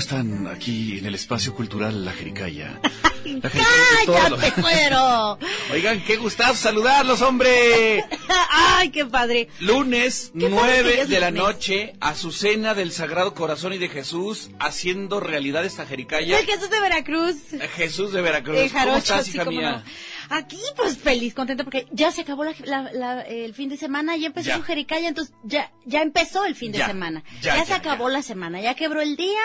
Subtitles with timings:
[0.00, 2.80] Están aquí en el espacio cultural La Jericaya?
[3.24, 5.38] La ¡Cállate, cuero!
[5.72, 8.02] Oigan, qué gustazo saludarlos, hombre.
[8.50, 9.48] ¡Ay, qué padre!
[9.60, 11.44] Lunes, Qué padre que 9 ya es de la lunes.
[11.44, 16.38] noche, Azucena del Sagrado Corazón y de Jesús, haciendo realidad esta Jericaya.
[16.40, 17.36] El Jesús de Veracruz.
[17.76, 18.56] Jesús de Veracruz.
[18.56, 19.70] ¿Cómo jarocho, estás, sí, hija cómo mía?
[19.72, 19.82] no.
[20.30, 24.16] Aquí, pues feliz, contenta, porque ya se acabó la- la- la- el fin de semana,
[24.16, 24.56] ya empezó Ya.
[24.56, 27.24] su jericaya, entonces ya, ya empezó el fin de Ya, semana.
[27.42, 29.40] ya, se acabó la semana, ya quebró el día,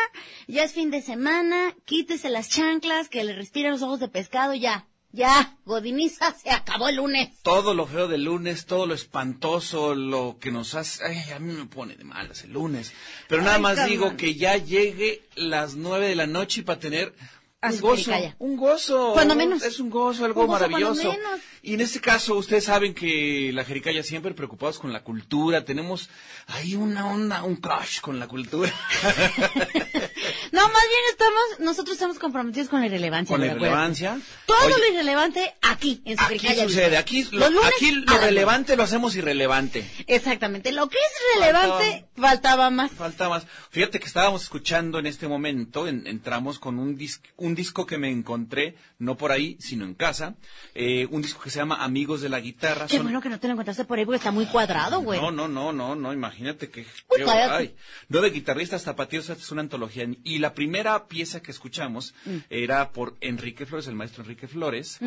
[0.47, 4.53] ya es fin de semana, quítese las chanclas, que le respiren los ojos de pescado,
[4.53, 7.30] ya, ya, Godiniza, se acabó el lunes.
[7.42, 11.04] Todo lo feo del lunes, todo lo espantoso, lo que nos hace...
[11.05, 12.92] Ay, a mí me pone de malas el lunes.
[13.27, 16.80] Pero nada Ay, más digo que ya llegue las nueve de la noche y para
[16.80, 17.15] tener
[17.73, 18.11] un gozo.
[18.39, 19.11] Un gozo.
[19.14, 19.64] Cuando menos.
[19.64, 21.11] Es un gozo, algo Un gozo cuando maravilloso.
[21.11, 21.39] menos.
[21.67, 25.65] Y en este caso, ustedes saben que la Jericaya siempre preocupados con la cultura.
[25.65, 26.09] Tenemos
[26.48, 28.71] ahí una onda, un crush con la cultura.
[30.52, 33.33] No, más bien estamos, nosotros estamos comprometidos con la irrelevancia.
[33.33, 34.20] con la irrelevancia.
[34.45, 38.15] Todo Oye, lo irrelevante aquí, en su Aquí sucede, aquí lo, lunes, aquí lo a
[38.20, 39.86] la relevante lo hacemos irrelevante.
[40.08, 40.71] Exactamente.
[40.71, 42.92] Lo que es relevante, faltaba más.
[42.92, 43.45] Falta más.
[43.71, 47.98] Fíjate que estábamos escuchando en este momento, en- entramos con un, dis- un disco que
[47.98, 50.36] me encontré, no por ahí, sino en casa,
[50.73, 52.88] eh, un disco que se llama Amigos de la Guitarra.
[52.88, 55.20] Qué Son- bueno que no te lo encontraste por ahí porque está muy cuadrado, güey.
[55.20, 56.82] No, no, no, no, no, imagínate que...
[57.10, 57.54] Uy, cállate.
[57.54, 57.76] ay.
[58.10, 60.08] Nueve guitarristas tapatíos, es una antología.
[60.23, 62.38] Y la primera pieza que escuchamos Mm.
[62.50, 65.00] era por Enrique Flores, el maestro Enrique Flores,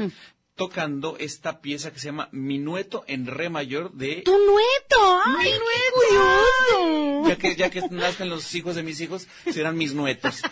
[0.55, 4.23] tocando esta pieza que se llama Minueto en Re mayor de...
[4.25, 5.21] ¡Tu nueto!
[5.25, 5.53] ¡Ay,
[5.95, 7.29] curioso!
[7.29, 10.43] Ya que, ya que nazcan los hijos de mis hijos, serán mis nuetos.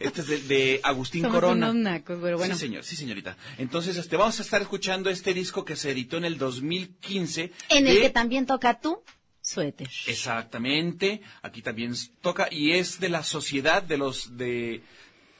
[0.00, 1.70] Este es de, de Agustín Somos Corona.
[1.70, 2.54] unos nacos, pero bueno.
[2.54, 3.36] Sí, señor, sí, señorita.
[3.58, 7.52] Entonces, este, vamos a estar escuchando este disco que se editó en el 2015.
[7.68, 9.02] En el que también toca tu
[9.42, 9.88] suéter.
[10.06, 14.82] Exactamente, aquí también toca y es de la sociedad de los de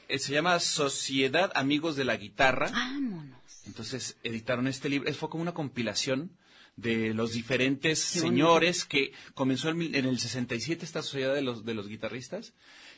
[0.09, 2.69] eh, se llama Sociedad Amigos de la Guitarra.
[2.71, 3.37] Vámonos.
[3.65, 6.31] Entonces editaron este libro, es- fue como una compilación
[6.75, 11.63] de los diferentes señores que comenzó en, mil- en el 67 esta sociedad de los
[11.65, 12.53] de los guitarristas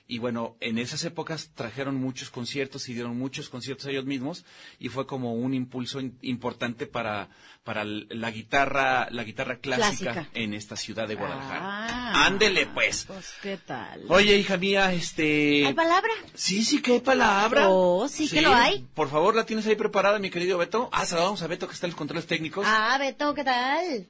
[0.05, 4.43] y bueno, en esas épocas trajeron muchos conciertos y dieron muchos conciertos a ellos mismos
[4.77, 7.29] y fue como un impulso in- importante para
[7.63, 10.29] para la guitarra la guitarra clásica, Clásica.
[10.33, 11.59] en esta ciudad de Guadalajara.
[11.89, 12.25] Ah.
[12.25, 13.05] Ándele pues.
[13.05, 14.01] Pues, ¿qué tal?
[14.09, 16.11] Oye, hija mía, este ¿Hay palabra?
[16.33, 17.69] Sí, sí que hay palabra.
[17.69, 18.85] Oh, sí que lo hay.
[18.93, 20.89] Por favor, ¿la tienes ahí preparada, mi querido Beto?
[20.91, 22.65] Ah, vamos a Beto, que está en los controles técnicos.
[22.67, 24.09] Ah, Beto, ¿qué tal?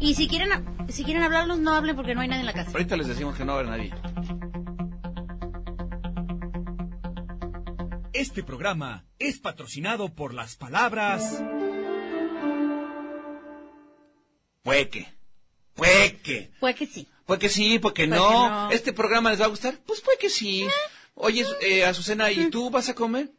[0.00, 0.50] Y si quieren,
[0.88, 2.70] si quieren hablarnos, no hablen porque no hay nadie en la casa.
[2.72, 3.92] Ahorita les decimos que no haber nadie.
[8.12, 11.42] Este programa es patrocinado por las palabras
[14.62, 15.12] Pueque.
[15.74, 16.50] Pueque.
[16.60, 17.08] Pues que sí.
[17.26, 18.16] Pues que sí, porque no.
[18.16, 18.70] que no.
[18.70, 19.78] ¿Este programa les va a gustar?
[19.86, 20.66] Pues puede que sí.
[21.14, 23.30] Oye, eh, Azucena, ¿y tú vas a comer?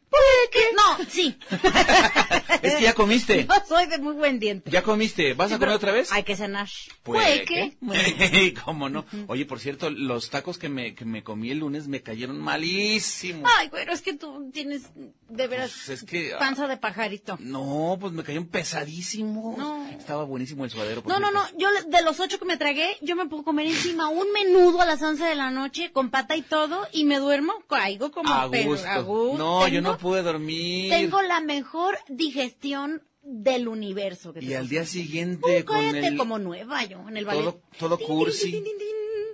[0.50, 0.60] Qué?
[0.74, 1.36] No, sí.
[2.62, 3.46] Es que ya comiste.
[3.46, 4.70] Yo soy de muy buen diente.
[4.70, 5.34] ¿Ya comiste?
[5.34, 6.10] ¿Vas a comer otra vez?
[6.12, 6.66] Hay que cenar.
[7.02, 7.76] Puede qué?
[8.64, 9.04] ¿Cómo no?
[9.26, 13.46] Oye, por cierto, los tacos que me, que me comí el lunes me cayeron malísimo.
[13.58, 14.84] Ay, güero, es que tú tienes
[15.28, 17.36] de veras Pues es que- panza de pajarito.
[17.40, 19.58] No, pues me cayeron pesadísimos.
[19.58, 19.86] No.
[19.90, 21.02] Estaba buenísimo el suadero.
[21.06, 24.08] No, no, no, yo de los ocho que me tragué, yo me puedo comer encima
[24.08, 27.52] un menudo a las once de la noche con pata y todo y me duermo,
[27.68, 28.88] caigo como A pero gusto.
[28.88, 29.38] a gusto.
[29.38, 30.90] No, yo no pude dormir.
[30.90, 34.34] Tengo la mejor digestión del universo.
[34.34, 36.16] Que Y al día siguiente con el...
[36.18, 37.56] como nueva yo, en el ballet.
[37.78, 38.62] Todo, cursi.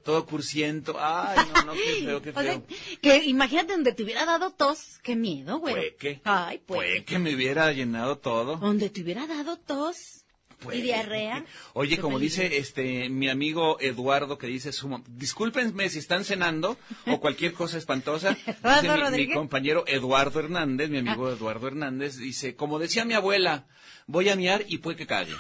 [0.05, 0.97] Todo cursiento.
[0.99, 2.63] Ay, no, no, qué feo, qué O sea, feo.
[3.03, 5.01] que imagínate donde te hubiera dado tos.
[5.03, 5.75] Qué miedo, güey.
[5.75, 6.21] Fue que.
[6.25, 7.05] Ay, Fue pues.
[7.05, 8.57] que me hubiera llenado todo.
[8.57, 10.20] Donde te hubiera dado tos
[10.73, 11.45] Y diarrea.
[11.73, 17.21] Oye, como dice este mi amigo Eduardo que dice su discúlpenme si están cenando o
[17.21, 18.37] cualquier cosa espantosa.
[18.47, 23.67] Dice mi- mi, compañero Eduardo Hernández, mi amigo Eduardo Hernández, dice, como decía mi abuela,
[24.07, 25.33] voy a miar y puede que cague.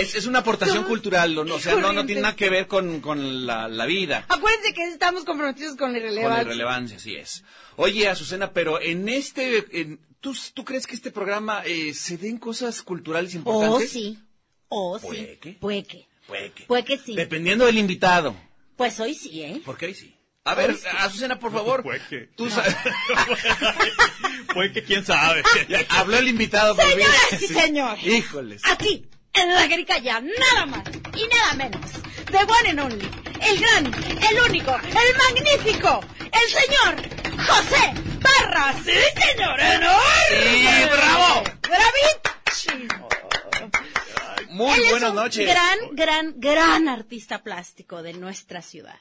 [0.00, 1.42] es, es una aportación cultural, ¿no?
[1.54, 4.24] o sea, no, no tiene nada que ver con, con la, la vida.
[4.28, 6.42] Acuérdense que estamos comprometidos con la Con la irrelevancia.
[6.42, 7.44] irrelevancia, así es.
[7.76, 12.38] Oye, Azucena, pero en este, en- ¿tú, ¿tú crees que este programa eh, se den
[12.38, 13.90] cosas culturales Oh, importantes?
[13.90, 14.18] sí.
[14.68, 15.38] Oh, Puede sí.
[15.40, 15.52] que.
[15.54, 16.06] Puede que.
[16.26, 16.64] Puede que.
[16.64, 17.14] Puede que sí.
[17.16, 18.36] Dependiendo del invitado.
[18.76, 19.62] Pues hoy sí, ¿eh?
[19.64, 20.14] Porque ahí sí.
[20.44, 21.82] A ver, Azucena, por favor.
[21.82, 22.28] Puede que.
[22.36, 22.74] Tú sabes.
[24.72, 25.42] Que quién sabe.
[25.90, 26.74] Habló el invitado.
[26.74, 28.04] Señoras y señores.
[28.04, 28.62] Híjoles.
[28.64, 29.66] Aquí, en la
[30.00, 30.82] ya nada más
[31.16, 31.90] y nada menos.
[32.30, 33.08] The one and only.
[33.40, 38.07] El gran, el único, el magnífico, el señor José
[38.48, 38.72] Parra.
[38.84, 39.60] Sí, señor.
[39.60, 39.98] enorme.
[40.30, 41.44] Sí, bravo.
[41.62, 43.08] Bravísimo.
[44.50, 45.46] Muy Él es buenas un noches.
[45.48, 48.98] gran, gran, gran artista plástico de nuestra ciudad.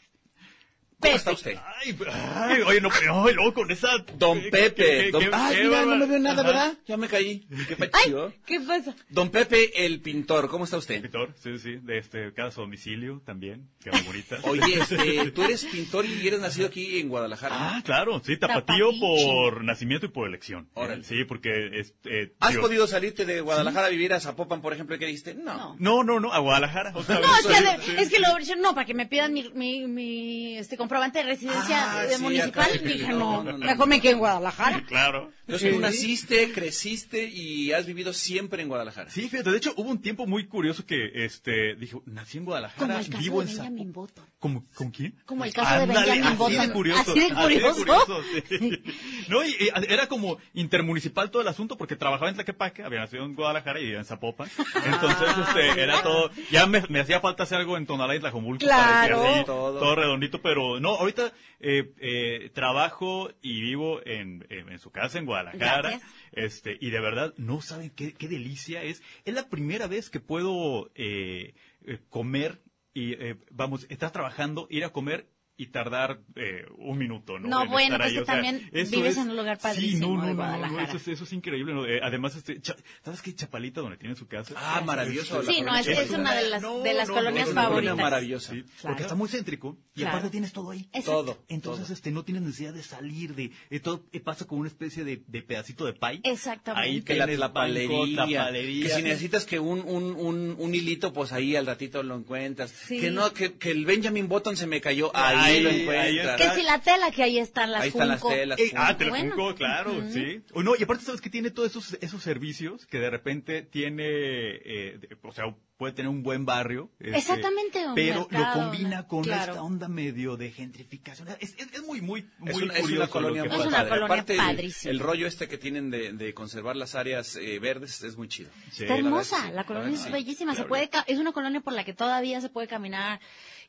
[1.00, 1.56] ¿Cómo está usted?
[1.84, 3.88] Ay, ay, oye, no, no, y luego con esa.
[4.18, 4.74] Don Pepe.
[5.06, 6.48] qué- Don- qué- Ay, mira, no me veo nada, Ajá.
[6.52, 6.74] ¿verdad?
[6.88, 7.48] Ya me caí.
[7.68, 8.34] Qué Ay, pachido.
[8.48, 8.96] ¿qué pasa?
[9.10, 10.50] Don Pepe, el pintor.
[10.50, 11.02] ¿Cómo está usted?
[11.04, 14.38] Pintor, sí, sí, de este, cada su domicilio también, que bonita.
[14.44, 17.56] Oye, este, tú eres pintor y eres nacido aquí en Guadalajara.
[17.58, 19.00] Ah, claro, sí, tapatío Tapatío.
[19.00, 20.68] por nacimiento y por elección.
[20.74, 21.04] Órale.
[21.04, 24.96] Sí, porque es, eh, ¿Has podido salirte de Guadalajara a vivir a Zapopan, por ejemplo,
[24.96, 25.36] y qué dijiste?
[25.36, 25.76] No.
[25.80, 26.04] No.
[26.04, 26.92] No, no, a Guadalajara.
[26.96, 27.46] otra No, vez.
[27.46, 28.28] es que, Sí, es que lo
[28.62, 32.22] no, para que me pidan mi, mi, mi este comprobante de residencia Ah, de sí,
[32.24, 33.66] municipal, acá, dije, no, no, no, no.
[33.66, 34.84] mejor me quedo en Guadalajara.
[34.88, 35.32] Claro.
[35.42, 39.10] Entonces tú naciste, creciste y has vivido siempre en Guadalajara.
[39.10, 42.80] Sí, fíjate, de hecho hubo un tiempo muy curioso que este dije, nací en Guadalajara,
[42.88, 44.26] Como el caso vivo de en Benjamin Button.
[44.40, 45.16] ¿Cómo, ¿Con quién?
[45.26, 46.68] Como el caso de Benjamin así Button.
[46.68, 48.22] De curioso, Así de curioso.
[48.48, 48.84] sí.
[49.30, 53.26] No, y, y era como intermunicipal todo el asunto porque trabajaba en Tlaquepaque, había nacido
[53.26, 54.48] en Guadalajara y vivía en Zapopan.
[54.86, 58.64] Entonces, este, era todo, ya me, me hacía falta hacer algo en Tonalá y Tlajomulco.
[58.64, 59.24] para que Claro.
[59.28, 59.80] así, Todo.
[59.80, 59.96] todo.
[59.96, 65.26] redondito, pero no, ahorita eh, eh, trabajo y vivo en, en, en su casa en
[65.26, 65.90] Guadalajara.
[65.90, 66.12] Gracias.
[66.34, 69.02] Este, y de verdad, no saben qué, qué delicia es.
[69.26, 71.56] Es la primera vez que puedo eh,
[71.88, 72.60] eh, comer
[72.98, 75.30] y, eh, vamos, estar trabajando, ir a comer
[75.60, 77.48] y tardar eh, un minuto, ¿no?
[77.50, 79.58] No, En bueno, estar pues ahí, que o sea, también eso vives en un lugar
[79.58, 80.84] Sí, padrísimo no, no, de no, no, Guadalajara.
[80.84, 81.74] eso, es, eso es increíble.
[81.74, 81.86] ¿no?
[81.88, 83.34] Eh, además, este, Cha- ¿sabes qué?
[83.34, 84.54] Chapalita, donde tiene su casa.
[84.56, 85.42] Ah, maravilloso.
[85.44, 87.68] Sí, no, es, es una de las, No, de las no, colonias no, no, no,
[87.70, 87.94] favoritas.
[87.96, 88.54] Una maravillosa.
[88.54, 88.76] Sí, Claro.
[88.84, 90.10] porque está muy céntrico y Claro.
[90.10, 90.82] aparte tienes todo ahí.
[90.94, 91.12] Exacto.
[91.12, 91.44] Todo.
[91.48, 91.94] Entonces, todo.
[91.94, 95.24] este, no tienes necesidad de salir de, eh, todo eh, pasa como una especie de,
[95.26, 96.22] de pedacito de pay.
[96.24, 96.88] Exactamente.
[96.88, 98.52] Ahí que la tienes banco, tlapalería.
[98.52, 102.70] que si necesitas que un, un, un, un hilito, pues ahí al ratito lo encuentras.
[102.70, 103.00] Sí.
[103.00, 105.82] Que no, que, que el Benjamin Button se me cayó, ahí, Ahí, lo ahí
[106.20, 106.42] encuentras.
[106.42, 108.36] Que si la tela que ahí están las Ahí están las Funko.
[108.36, 108.60] telas.
[108.60, 109.56] Eh, ah, Bueno.
[109.56, 110.42] claro, sí.
[110.54, 114.06] O no, y aparte sabes que tiene todos esos, esos servicios que de repente tiene,
[114.06, 115.46] eh, de- o sea,
[115.78, 116.90] puede tener un buen barrio.
[117.00, 119.52] este, Exactamente, un Pero mercado, lo combina con claro.
[119.54, 121.28] esta onda medio de gentrificación.
[121.40, 123.90] Es, es, es muy, muy, muy Es una, curioso colonia Es una padre.
[123.90, 124.92] colonia Aparte, padrísima.
[124.92, 128.50] El, rollo este que tienen de, de conservar las áreas eh, verdes es muy chido.
[128.72, 131.62] Sí, Está la hermosa, la colonia la es bellísima, se puede ca- es una colonia
[131.62, 133.20] por la que todavía se puede caminar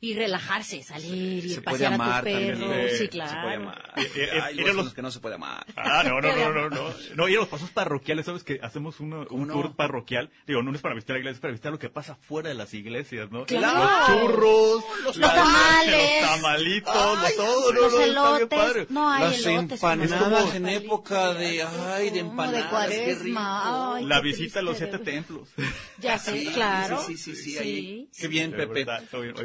[0.01, 2.57] y relajarse, salir y Se puede pasear a amar tu también.
[2.59, 3.31] perro, sí, sí, claro.
[3.31, 3.93] Se puede amar.
[3.97, 5.65] Eh, eh, Hay era los, los- los que no se puede amar.
[5.75, 6.93] Ah, no, no, no, no, no.
[7.15, 9.53] No, y a los pasos parroquiales, ¿sabes que Hacemos uno- ¿Cómo un no?
[9.55, 10.29] tour parroquial.
[10.47, 12.55] Digo, no es para visitar la iglesia, es para visitar lo que pasa fuera de
[12.55, 13.45] las iglesias, ¿no?
[13.45, 14.13] Claro.
[14.13, 16.21] Los churros, Los las- tamales.
[16.21, 18.01] los tamalitos, lo todo, no, Los no,
[18.37, 19.71] elotes, no hay Las elotes.
[19.73, 22.69] empanadas como- en época de, ay, de empanadas, qué rico.
[22.69, 25.49] cuaresma, ay, La qué visita a los siete de- templos.
[25.97, 27.03] Ya sé, Sí, claro.
[27.05, 28.09] Sí, sí, sí, sí.
[28.17, 28.73] Qué bien, De Pepe.
[28.85, 29.35] verdad, está bien.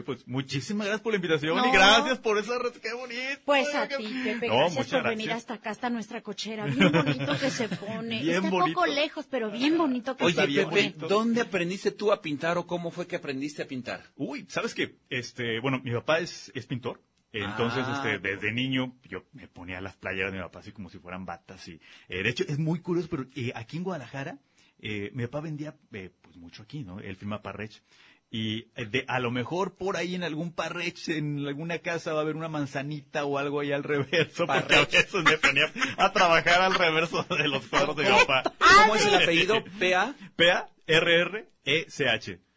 [0.44, 1.66] Muchísimas gracias por la invitación No.
[1.66, 3.20] y gracias por esa res- qué bonito.
[3.46, 5.04] Pues a ti, Pepe, No, gracias por gracias.
[5.04, 6.66] venir hasta acá, hasta nuestra cochera.
[6.66, 8.20] Bien bonito que se pone.
[8.22, 8.74] Bien Está bonito.
[8.80, 10.94] poco lejos, pero bien bonito que Oye, se Pepe, pone.
[11.08, 14.02] ¿dónde aprendiste tú a pintar o cómo fue que aprendiste a pintar?
[14.16, 14.96] Uy, ¿sabes qué?
[15.08, 17.00] Este, bueno, mi papá es, es pintor.
[17.32, 17.94] Entonces, Ah.
[17.96, 21.24] este, desde niño, yo me ponía las playeras de mi papá así como si fueran
[21.24, 21.66] batas.
[21.68, 24.38] Y, eh, de hecho, es muy curioso, pero eh, aquí en Guadalajara,
[24.78, 27.00] eh, mi papá vendía eh, pues mucho aquí, ¿no?
[27.00, 27.82] Él firma Parrech.
[28.30, 32.18] Y eh, de, a lo mejor por ahí en algún Parrech, en alguna casa va
[32.20, 36.12] a haber una manzanita o algo ahí al reverso, porque a veces me ponía a
[36.12, 38.52] trabajar al reverso de los cuadros de mi papá.
[38.58, 39.62] ¿Cómo es el apellido?
[39.78, 40.14] PA.
[40.36, 40.70] P-A-R-R-E-C-H,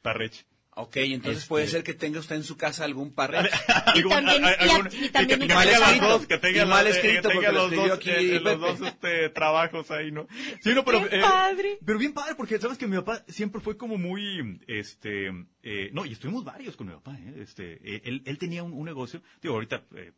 [0.01, 0.45] Parrech.
[0.79, 3.13] Ok, entonces Este- puede ser que tenga usted en su casa algún
[4.09, 6.07] también- y y también- que y mal escrito.
[6.07, 8.09] dos, que tenga Y mal los- escrito que tenga porque lo los escribió dos, aquí
[8.11, 10.27] eh, los dos este, trabajos ahí, ¿no?
[10.61, 11.79] Sí, no, pero, ¡Qué eh, padre!
[11.85, 15.27] pero bien padre, porque sabes que mi papá siempre fue como muy, este,
[15.63, 17.33] eh, no, y estuvimos varios con mi papá, ¿eh?
[17.41, 20.11] Este, eh, él, él tenía un, un negocio, digo, ahorita, eh,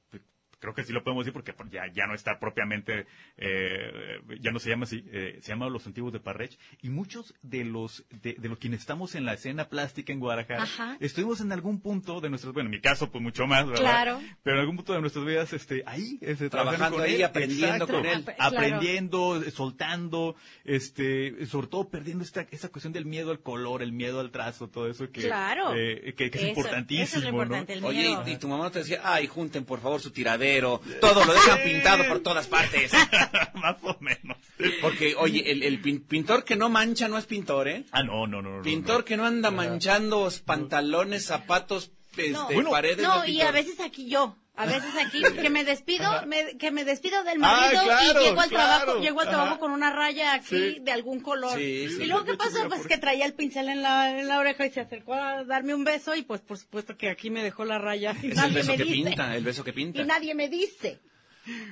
[0.59, 3.05] creo que sí lo podemos decir porque pues, ya, ya no está propiamente,
[3.37, 7.33] eh, ya no se llama así, eh, se llama Los Antiguos de Parrech, y muchos
[7.41, 10.97] de los, de, de los quienes estamos en la escena plástica en Guadalajara, Ajá.
[10.99, 13.81] estuvimos en algún punto de nuestras, bueno, en mi caso, pues mucho más, ¿verdad?
[13.81, 14.21] Claro.
[14.43, 17.23] Pero en algún punto de nuestras vidas, este, ahí, este, Trabajando trabajando con ahí, él,
[17.23, 18.25] aprendiendo exacto, con él.
[18.37, 20.35] Aprendiendo, soltando,
[20.65, 24.67] este, sobre todo perdiendo esta, esta cuestión del miedo al color, el miedo al trazo,
[24.69, 25.73] todo eso que, Claro.
[25.75, 27.37] eh, que, que es Eso- importantísimo, eso es lo ¿no?
[27.43, 28.23] importante, el Oye, miedo.
[28.27, 30.11] y, y tu mamá no te decía, ay, junten por favor su
[30.49, 32.91] tiradero, todo lo dejan pintado por todas partes.
[33.53, 34.37] Más o menos.
[34.81, 37.85] Porque, oye, el, el pin- pintor que no mancha no es pintor, ¿eh?
[37.91, 38.57] Ah, no, no, no.
[38.57, 39.05] no, Pintor no.
[39.05, 42.99] que no anda manchando pantalones, zapatos, este, No, Bueno, paredes.
[43.05, 46.83] no, y a veces aquí yo, a veces aquí que me despido, me- que me
[46.83, 48.77] despido del Ah, marido claro, y llego al claro.
[48.83, 49.59] trabajo, llego al trabajo Ajá.
[49.59, 50.77] con una raya aquí Sí.
[50.81, 51.57] de algún color.
[51.57, 52.03] Sí, sí.
[52.03, 54.65] y luego qué mira, pues por- que traía el pincel en la, en la oreja
[54.65, 57.63] y se acercó a darme un beso y pues por supuesto que aquí me dejó
[57.65, 59.07] la raya y Es el nadie beso me que dice.
[59.09, 60.01] pinta, el beso que pinta.
[60.01, 60.99] Y nadie me dice.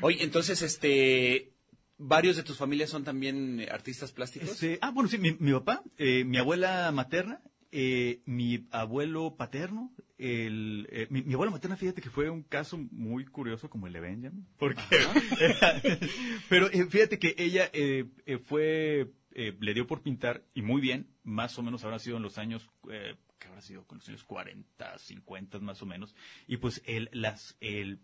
[0.02, 1.52] Oye, entonces, este,
[1.98, 4.50] varios de tus familias son también eh, artistas plásticos.
[4.52, 7.42] Este, ah, bueno, sí, mi, mi papá, eh, mi abuela materna,
[7.72, 12.78] eh, mi abuelo paterno, el, eh, mi, mi abuela materna, fíjate que fue un caso
[12.78, 14.82] muy curioso como el de Benjamin, porque,
[16.50, 21.08] pero eh, fíjate que ella eh, eh, fue, le dio por pintar y muy bien,
[21.24, 24.24] más o menos habrá sido en los años, eh, que habrá sido con los años
[24.24, 26.16] 40, 50 más o menos,
[26.48, 28.00] y pues el, las, el,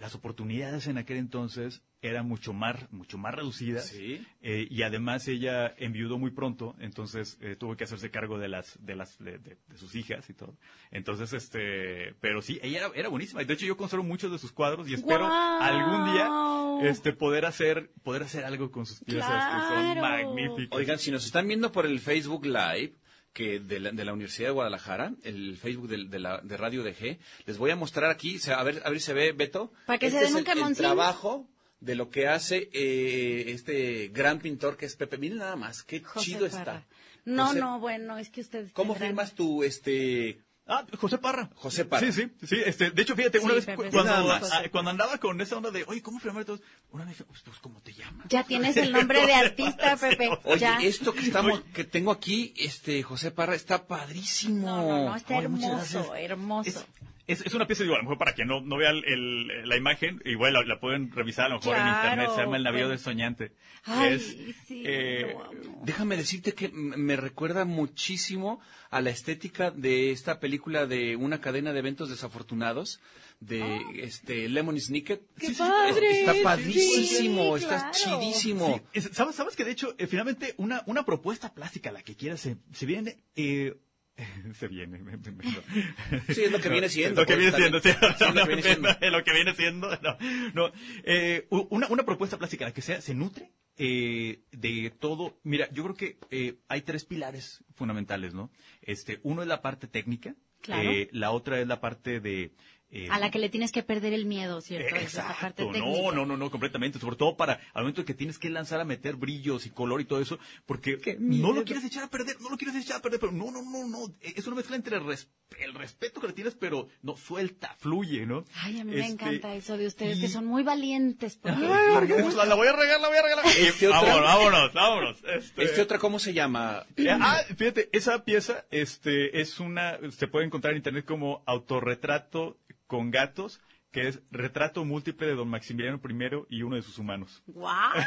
[0.00, 3.86] las oportunidades en aquel entonces eran mucho más, mucho más reducidas.
[3.88, 4.24] Sí.
[4.42, 8.76] Eh, y además ella enviudó muy pronto, entonces eh, tuvo que hacerse cargo de las,
[8.84, 10.56] de las, de, de- de sus hijas y todo.
[10.90, 13.42] Entonces, este, pero sí, ella era, era buenísima.
[13.44, 17.90] De hecho, yo conservo muchos de sus cuadros y espero algún día, este, poder hacer,
[18.02, 20.76] poder hacer algo con sus piezas que son magníficas.
[20.78, 22.94] Oigan, si nos están viendo por el Facebook Live,
[23.32, 27.18] que de la, de la Universidad de Guadalajara, el Facebook de, la, de Radio DG,
[27.46, 29.72] les voy a mostrar aquí, se- a ver, a ver si se ve, Beto.
[29.86, 31.48] Para que se Este den es un el- el, trabajo
[31.84, 35.18] de lo que hace eh, este gran pintor que es Pepe.
[35.18, 36.58] Miren nada más, qué José chido Parra.
[36.78, 36.86] está.
[37.24, 38.72] No, José- no, bueno, es que ustedes.
[38.72, 41.50] ¿Cómo tendrán- firmas tu, este, Ah, José Parra.
[41.56, 42.10] José Parra.
[42.10, 42.56] Sí, sí, sí.
[42.64, 44.40] Este, de hecho, fíjate, una Sí, vez Pepe, cu- sí, cuando, ah,
[44.72, 46.62] cuando andaba con esa onda de, oye, ¿cómo firmar todos?
[46.90, 48.26] Una vez dije, pues, pues, ¿cómo te llamas?
[48.30, 50.30] Ya tienes el nombre de artista, Pepe.
[50.44, 50.78] Oye, ya.
[50.78, 54.64] esto que estamos, que tengo aquí, este, José Parra, está padrísimo.
[54.66, 56.70] No, no, no, está hermoso, hermoso.
[56.70, 56.86] Es,
[57.26, 59.68] es, es una pieza, digo, a lo mejor para quien no, no vea el- el-
[59.68, 62.62] la imagen, igual la, la pueden revisar a lo mejor en internet, se llama El
[62.64, 62.88] Navío bueno.
[62.90, 63.52] del Soñante.
[63.84, 65.34] Ay, Es, sí, eh.
[65.82, 71.72] Déjame decirte que me recuerda muchísimo a la estética de esta película de una cadena
[71.72, 73.00] de eventos desafortunados
[73.40, 75.20] de este Lemon Snicket.
[75.22, 75.34] Ah.
[75.38, 76.20] ¡Qué Es- padre!
[76.20, 78.20] Está Sí, padrísimo, sí, está claro.
[78.20, 78.76] chidísimo.
[78.92, 82.16] Sí, es- ¿sabes, sabes que de hecho, eh, finalmente, una, una propuesta plástica, la que
[82.16, 83.74] quieras, se, se viene, eh,
[84.54, 87.80] se viene, me- me- me- Sí, es lo que viene siendo, Lo que viene siendo,
[87.80, 88.88] sí, lo que viene siendo.
[89.10, 90.16] lo que viene siendo, no,
[90.54, 90.72] no.
[91.04, 95.38] Eh, una, una propuesta plástica, la que sea, se nutre eh, de todo.
[95.42, 98.50] Mira, yo creo que eh, hay tres pilares fundamentales, ¿no?
[98.82, 100.88] Este, uno es la parte técnica, Claro.
[100.90, 102.52] eh, la otra es la parte de...
[102.94, 104.94] eh, A la que le tienes que perder el miedo, ¿cierto?
[104.96, 106.98] eh, Es esa parte Exacto, no, no, no, no, completamente.
[106.98, 110.04] Sobre todo para al momento que tienes que lanzar a meter brillos y color y
[110.04, 113.20] todo eso, porque no lo quieres echar a perder, no lo quieres echar a perder,
[113.20, 114.14] pero no, no, no, no.
[114.20, 118.26] Es una mezcla entre el, res- el respeto que le tienes, pero no suelta, fluye,
[118.26, 118.44] ¿no?
[118.54, 121.36] Ay, a mí me Este, encanta eso de ustedes, y- que son muy valientes.
[121.36, 123.44] porque- Ay, pues, la, la voy a regar, la voy a regar.
[123.58, 125.16] Este otra- vámonos, vámonos, vámonos.
[125.36, 126.84] Este, Este otra, ¿cómo se llama?
[126.96, 132.58] eh, ah, fíjate, esa pieza este, es una, se puede encontrar en internet como autorretrato
[132.94, 133.60] con gatos,
[133.90, 137.42] que es retrato múltiple de don Maximiliano I y uno de sus humanos.
[137.46, 137.92] ¡Guau!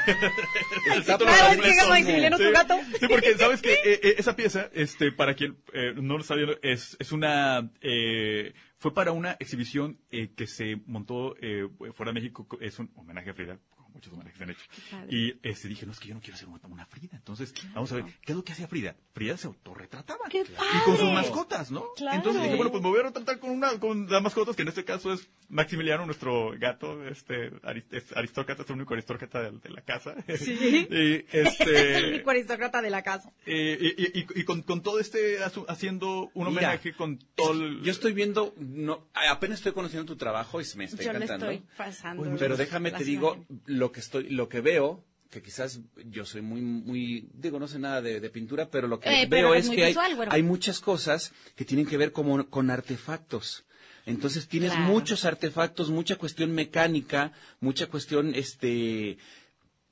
[0.86, 1.90] Claro, es que padrísimo.
[1.90, 2.76] Maximiliano tu gato.
[3.00, 6.58] Sí, porque sabes que eh, eh, esa pieza, este, para quien eh, no lo viendo,
[6.62, 12.22] es, es una, eh, fue para una exhibición eh, que se montó eh, fuera de
[12.22, 13.60] México, es un homenaje a Frida,
[13.98, 14.64] muchos homenajes se han hecho.
[15.10, 17.18] Y este, dije, no, es que yo no quiero hacer una, una Frida.
[17.18, 18.96] Entonces, vamos a ver, ¿qué es lo que hacía Frida?
[19.14, 20.26] Frida se autorretrataba.
[20.30, 21.86] ¡Qué Y con sus mascotas, ¿no?
[21.96, 22.18] Claro.
[22.18, 24.68] Entonces dije, bueno, pues me voy a retratar con una, con las mascotas, que en
[24.70, 29.52] este caso es Maximiliano, nuestro gato, este, arist- es aristócrata, es el único aristócrata de,
[29.60, 30.16] de la casa.
[30.38, 30.88] Sí.
[30.90, 30.96] y,
[31.32, 33.32] el este, único aristócrata de la casa.
[33.46, 35.38] y, y- y- y con, con todo este,
[35.68, 37.82] haciendo un Mira, homenaje con todo el...
[37.82, 41.50] Yo estoy viendo, no, apenas estoy conociendo tu trabajo y me está Yo le encantando.
[41.52, 42.36] estoy pasando.
[42.38, 43.68] Pero déjame te digo imágenes.
[43.88, 47.80] Lo que estoy, lo que veo, que quizás yo soy muy, muy, digo, no sé
[47.80, 49.96] nada de, de pintura, pero lo que Eh, veo es que hay,
[50.30, 53.64] hay muchas cosas que tienen que ver como, con artefactos.
[54.06, 54.88] Entonces tienes Claro.
[54.94, 59.18] muchos artefactos, mucha cuestión mecánica, mucha cuestión, este,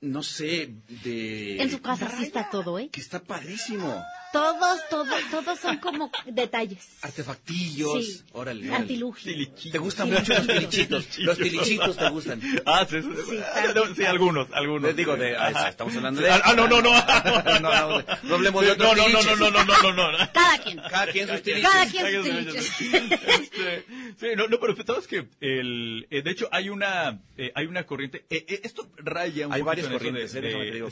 [0.00, 0.74] no sé,
[1.04, 1.60] de...
[1.62, 2.88] En su casa sí está todo, ¿eh?
[2.90, 4.02] Que está padrísimo.
[4.36, 6.86] Todos, todos, todos son como detalles.
[7.00, 8.22] Artefactillos, Sí.
[8.32, 8.70] órale.
[8.74, 9.32] Artilugio.
[9.72, 11.18] ¿Te gustan mucho los tilichitos?
[11.20, 12.42] Los tilichitos te gustan.
[12.66, 14.90] Ah, sí, sí, Sí, ah, algunos, algunos.
[14.90, 16.30] Eh, digo, de, ah, estamos hablando de...
[16.30, 16.92] Ah, ah, no, no, no.
[16.92, 20.18] no, no, no hablemos de otros no, no, no, no, no, no, no, no.
[20.32, 20.80] Cada quien.
[20.90, 21.70] Cada quien sus tiliches.
[21.70, 22.56] Cada quien sus.
[22.76, 23.84] Este,
[24.20, 27.84] sí, no, no, pero sabes que el, eh, de hecho hay una, eh, hay una
[27.86, 28.26] corriente.
[28.28, 30.84] eh, eh, esto raya un Hay varias corrientes, eh,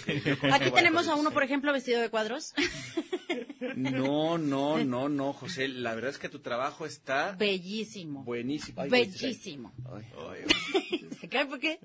[0.52, 2.54] Aquí tenemos a uno, por ejemplo, vestido de cuadros.
[3.76, 5.68] No, no, no, no, José.
[5.68, 8.24] La verdad es que tu trabajo está Bellísimo.
[8.24, 8.82] buenísimo.
[8.82, 9.72] Ay, Bellísimo.
[9.94, 11.80] ay, ¿Se cae porque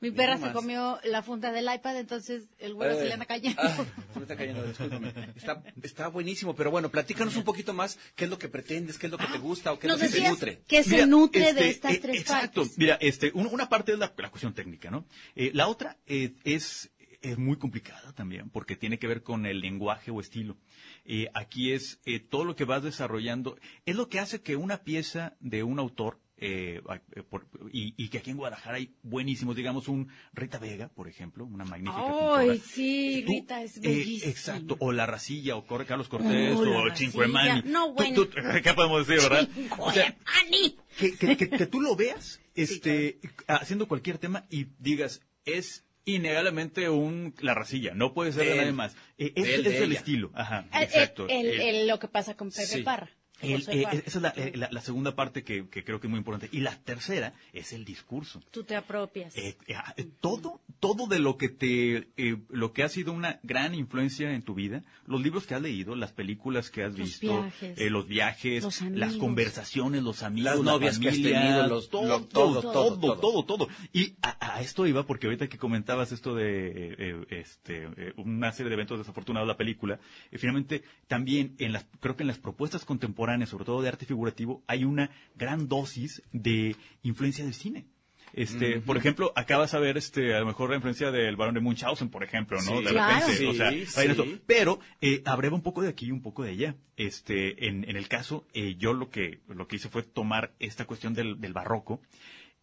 [0.00, 3.60] mi perra se comió la funda del iPad, entonces el güero se le anda cayendo.
[3.62, 5.12] Ah, se me está cayendo, discúlpame.
[5.34, 9.06] Está, está buenísimo, pero bueno, platícanos un poquito más qué es lo que pretendes, qué
[9.06, 10.62] es lo que te gusta o qué es Nos lo que te decías nutre.
[10.68, 12.60] que se Mira, nutre de este, estas eh, tres exacto.
[12.62, 12.78] partes.
[12.78, 15.06] Mira, este, un- una parte es la, la cuestión técnica, ¿no?
[15.36, 16.90] Eh, la otra eh, es,
[17.22, 20.56] es muy complicada también, porque tiene que ver con el lenguaje o estilo.
[21.04, 24.78] Eh, aquí es eh, todo lo que vas desarrollando, es lo que hace que una
[24.84, 26.80] pieza de un autor eh,
[27.14, 31.06] eh, por- y, y que aquí en Guadalajara hay buenísimos, digamos, un Rita Vega, por
[31.06, 32.02] ejemplo, una magnífica
[32.36, 34.30] Ay, sí, Tú, Rita es eh, bellísima.
[34.32, 36.96] exacto, o La Racilla, o Carlos Cortés, Oh, o.
[36.96, 37.62] Cinquemani.
[37.70, 38.16] No, bueno.
[38.16, 39.48] tú- ¿Qué podemos decir, verdad?
[39.78, 40.76] O sea, ¡Ani!
[40.98, 46.88] que, que, que- que tú lo veas este, haciendo cualquier tema y digas, es innegablemente
[46.90, 48.94] un La Racilla, no puede ser De nadie más.
[49.18, 49.98] Eh, es De él, es de el ella.
[49.98, 51.26] estilo, ajá, El- exacto.
[51.28, 52.82] el- Eh, el- lo que pasa con Pepe sí.
[52.82, 53.10] Parra.
[53.42, 56.10] El- eh, esa es la, eh, la- la segunda parte que, que creo que es
[56.10, 56.48] muy importante.
[56.56, 58.40] Y la tercera es el discurso.
[58.50, 59.36] Tú te apropias.
[59.36, 63.12] Eh, eh, ah, eh, todo, todo de lo que te, eh, lo que ha sido
[63.12, 66.92] una gran influencia en tu vida, los libros que has leído, las películas que has
[66.98, 67.78] Los visto, viajes.
[67.78, 71.66] eh, los viajes, Los las conversaciones, los amigos, Las la novias que has familia, tenido,
[71.66, 73.68] los- todo, lo- todo, todo, todo, todo, todo, todo.
[73.92, 78.68] Y a, a esto iba porque ahorita que comentabas esto de este, eh, una serie
[78.70, 79.98] de eventos desafortunados la película,
[80.30, 84.06] eh, finalmente también en las, creo que en las propuestas contemporáneas, sobre todo de arte
[84.06, 87.86] figurativo, hay una gran dosis de influencia del cine.
[88.34, 91.60] Este, por ejemplo, acabas de ver este, a lo mejor la influencia del barón de
[91.60, 92.78] Munchausen, por ejemplo, ¿no?
[92.78, 93.20] Sí, de claro.
[93.26, 94.22] repente, o sea, Sí, traen sí.
[94.22, 94.40] eso.
[94.46, 96.74] Pero, eh, abreva un poco de aquí y un poco de allá.
[96.96, 100.86] Este, en, en el caso, eh, yo lo que, lo que hice fue tomar esta
[100.86, 102.00] cuestión del, del barroco,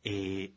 [0.04, 0.54] eh,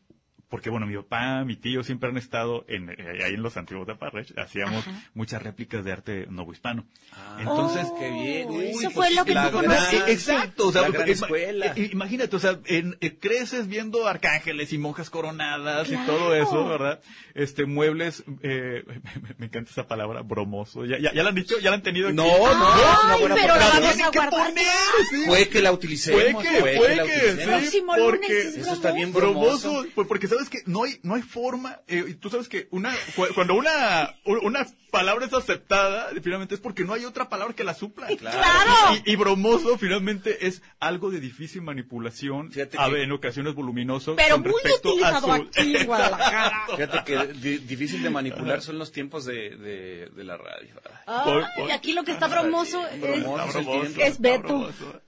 [0.52, 3.86] porque bueno, mi papá, mi tío siempre han estado en, eh, ahí en los antiguos
[3.86, 5.02] de Parrech, hacíamos Ajá.
[5.14, 6.84] muchas réplicas de arte novohispano.
[7.12, 8.50] Ah, Entonces, Oh, qué bien.
[8.50, 10.12] Uy, eso pues fue lo que la tú gran- conociste.
[10.12, 11.72] Exacto, o sea, La gran escuela.
[11.74, 16.68] eh, imagínate, o sea, en- eh, creces viendo arcángeles y monjas coronadas y todo eso,
[16.68, 17.00] ¿verdad?
[17.34, 18.94] Este, muebles, eh, me,
[19.38, 20.84] me encanta esa palabra, bromoso.
[20.84, 21.58] ¿Ya, ya, ya la han dicho?
[21.60, 22.08] ¿Ya la han tenido?
[22.08, 22.16] aquí?
[22.16, 23.68] No, no, es una Ay, buena pero la palabra.
[23.80, 24.46] vamos Tienen a que guardar.
[24.48, 24.66] poner,
[25.10, 25.22] sí.
[25.26, 26.20] Fue que la utilicemos.
[26.22, 27.62] Puede que, fue puede la que, utilicemos.
[27.70, 29.86] sí, lunes porque es Eso está bien bromoso, bromoso.
[29.94, 32.94] pues, porque sabes que no hay, no hay forma, eh, y tú sabes que una,
[33.16, 37.64] cu- cuando una, una palabra es aceptada, finalmente es porque no hay otra palabra que
[37.64, 38.08] la supla.
[38.08, 39.00] ¡Claro!
[39.06, 43.54] Y, y bromoso finalmente es algo de difícil manipulación, Fíjate a que- ver, en ocasiones
[43.54, 44.16] voluminoso.
[44.16, 46.66] Pero con muy respecto a utilizado su- aquí en Guadalajara.
[46.76, 50.74] Fíjate que di- difícil de manipular son los tiempos de, de, de la radio.
[51.06, 53.00] Por- por- aquí lo que está bromoso es...
[53.00, 53.82] Bromoso.
[53.98, 54.42] Es Beto.
[54.42, 55.00] bromoso.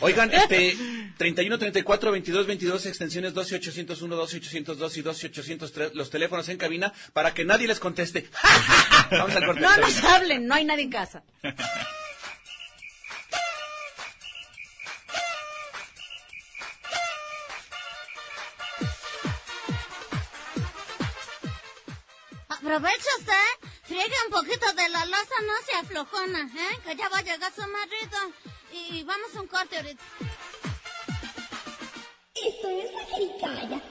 [0.00, 0.76] Oigan, este,
[1.16, 6.56] 31, 34, 22, 22, extensiones 12, 801, 12, 802 y 12, 803, los teléfonos en
[6.56, 8.30] cabina para que nadie les conteste.
[9.10, 9.60] Vamos al corte.
[9.60, 11.22] No nos hablen, no hay nadie en casa.
[22.48, 26.78] Aprovecha usted, friegue un poquito de la loza, no se aflojona, ¿eh?
[26.84, 28.18] Que ya va a llegar su marido.
[28.72, 30.02] Y vamos a un corte ahorita.
[32.46, 33.82] Esto es la jericaya.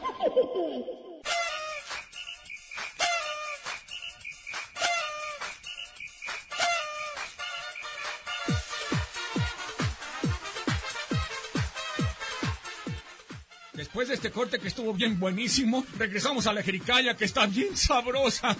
[13.74, 17.76] Después de este corte que estuvo bien buenísimo, regresamos a la jericaya que está bien
[17.78, 18.56] sabrosa.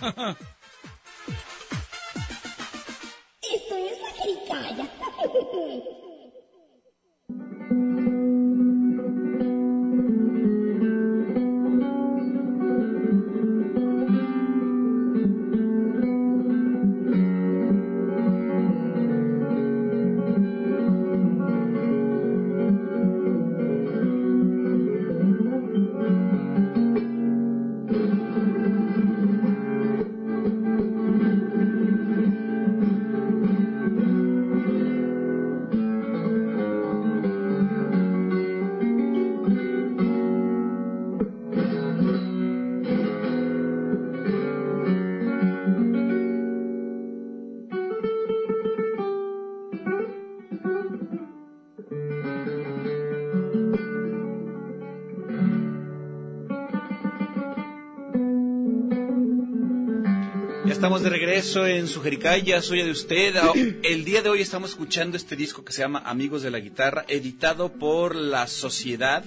[60.68, 63.38] Ya estamos de regreso en su Jericaya, soy de usted.
[63.38, 63.54] Ah,
[63.84, 67.06] El día de hoy estamos escuchando este disco que se llama Amigos de la Guitarra,
[67.08, 69.24] editado por la Sociedad,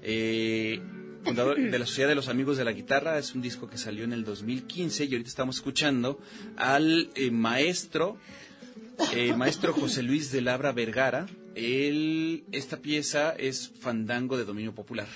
[0.00, 0.80] eh,
[1.24, 3.18] de la Sociedad de los Amigos de la Guitarra.
[3.18, 6.20] Es un disco que salió en el 2015 y ahorita estamos escuchando
[6.56, 8.16] al eh, maestro,
[9.12, 11.26] eh, maestro José Luis de Labra Vergara.
[11.56, 15.08] Él, esta pieza es fandango de dominio popular.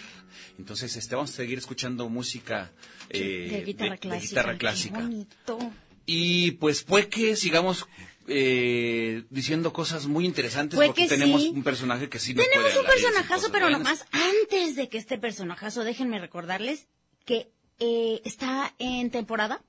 [0.59, 2.73] Entonces, este, vamos a seguir escuchando música
[3.11, 4.19] eh, de guitarra de-
[4.53, 5.07] de clásica.
[5.07, 5.71] guitarra.
[6.07, 7.87] Y pues puede que sigamos
[8.27, 11.49] eh, diciendo cosas muy interesantes porque que tenemos sí.
[11.55, 13.81] un personaje que sí nos Tenemos puede un personajazo, pero buenas.
[13.81, 16.87] nomás antes de que este personajazo, déjenme recordarles
[17.25, 17.49] que
[17.81, 19.63] eh, está en temporada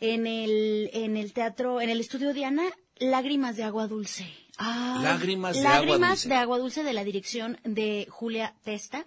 [0.00, 2.64] en el, en el teatro, en el estudio Diana,
[2.98, 4.26] Lágrimas de Agua Dulce.
[4.58, 6.28] Ah, Lágrimas de Agua Dulce.
[6.28, 9.06] de Agua Dulce de la dirección de Julia Testa.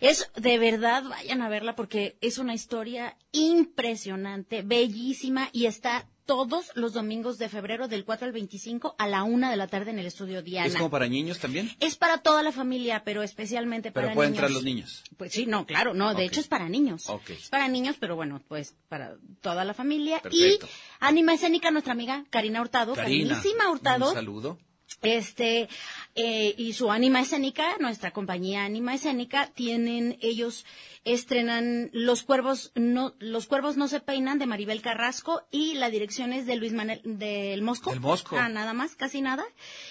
[0.00, 6.70] Es de verdad, vayan a verla porque es una historia impresionante, bellísima y está todos
[6.76, 9.98] los domingos de febrero del 4 al 25 a la una de la tarde en
[9.98, 10.68] el estudio Diana.
[10.68, 11.70] ¿Es como para niños también?
[11.80, 14.38] Es para toda la familia, pero especialmente para Pero pueden niños.
[14.38, 15.02] entrar los niños.
[15.16, 17.08] Pues sí, no, claro, no, de hecho es para niños.
[17.08, 17.30] Ok.
[17.30, 20.20] Es para niños, pero bueno, pues para toda la familia.
[20.20, 20.66] Perfecto.
[20.66, 24.08] Y Anima Escénica, nuestra amiga Karina Hurtado, Karina, Hurtado.
[24.08, 24.58] un saludo.
[25.02, 25.68] Este,
[26.14, 30.66] eh, y su Anima Escénica, nuestra compañía Anima Escénica, tienen, ellos
[31.04, 36.34] estrenan Los Cuervos no, Los Cuervos no se peinan de Maribel Carrasco y la dirección
[36.34, 37.90] es de Luis Manuel, del Mosco.
[37.90, 38.36] Del Mosco.
[38.38, 39.44] Ah, nada más, casi nada.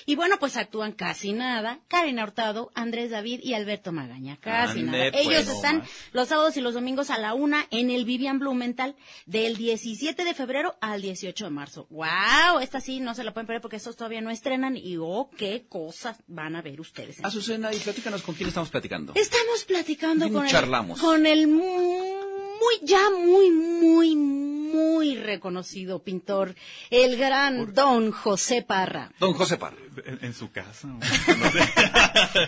[0.06, 1.80] Y bueno, pues actúan casi nada.
[1.88, 4.38] Karina Hurtado, Andrés David y Alberto Magaña.
[4.40, 5.12] Casi Ande, nada.
[5.12, 5.90] pues, Ellos no están más.
[6.12, 10.34] los sábados y los domingos a la una en el Vivian Blumenthal del 17 de
[10.36, 11.88] febrero al 18 de marzo.
[11.90, 12.60] ¡Wow!
[12.62, 15.66] Esta sí no se la pueden perder porque estos todavía no estrenan y oh, qué
[15.68, 17.24] cosas van a ver ustedes.
[17.24, 19.14] Azucena, y platícanos con quién estamos platicando.
[19.16, 21.00] Estamos platicando con el, charlamos.
[21.00, 26.56] con el muy, ya muy, muy, muy reconocido pintor,
[26.90, 29.12] el gran don José Parra.
[29.20, 29.78] Don José Parra.
[30.06, 30.88] En, en su casa.
[30.88, 31.00] ¿no?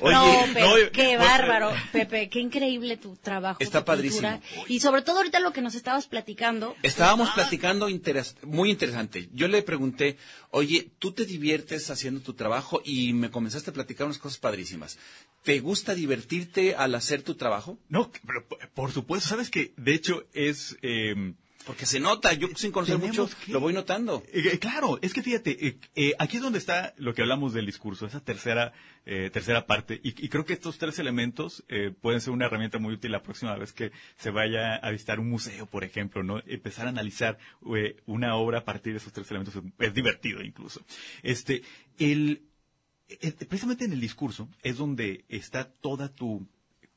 [0.01, 3.57] Oye, no, Pepe, no, qué bárbaro, Pepe, qué increíble tu trabajo.
[3.59, 4.39] Está tu padrísimo.
[4.39, 4.65] pintura.
[4.67, 6.75] Y sobre todo ahorita lo que nos estabas platicando.
[6.83, 7.35] Estábamos Ah.
[7.35, 9.29] platicando interes- muy interesante.
[9.33, 10.17] Yo le pregunté,
[10.49, 12.81] oye, ¿tú te diviertes haciendo tu trabajo?
[12.83, 14.97] Y me comenzaste a platicar unas cosas padrísimas.
[15.43, 17.77] ¿Te gusta divertirte al hacer tu trabajo?
[17.89, 20.77] No, pero por supuesto, sabes que de hecho es...
[20.81, 21.33] eh,
[21.65, 24.23] Porque se nota, yo sin conocer mucho, que- lo voy notando.
[24.33, 27.53] Eh, eh, claro, es que fíjate, eh, eh, aquí es donde está lo que hablamos
[27.53, 28.73] del discurso, esa tercera,
[29.05, 32.79] eh, tercera parte, y, y creo que estos tres elementos eh, pueden ser una herramienta
[32.79, 36.41] muy útil la próxima vez que se vaya a visitar un museo, por ejemplo, ¿no?
[36.47, 37.37] Empezar a analizar
[38.05, 40.81] una obra a partir de esos tres elementos es, divertido incluso.
[41.21, 41.61] Este,
[41.99, 42.41] el,
[43.47, 46.47] precisamente en el discurso es donde está toda tu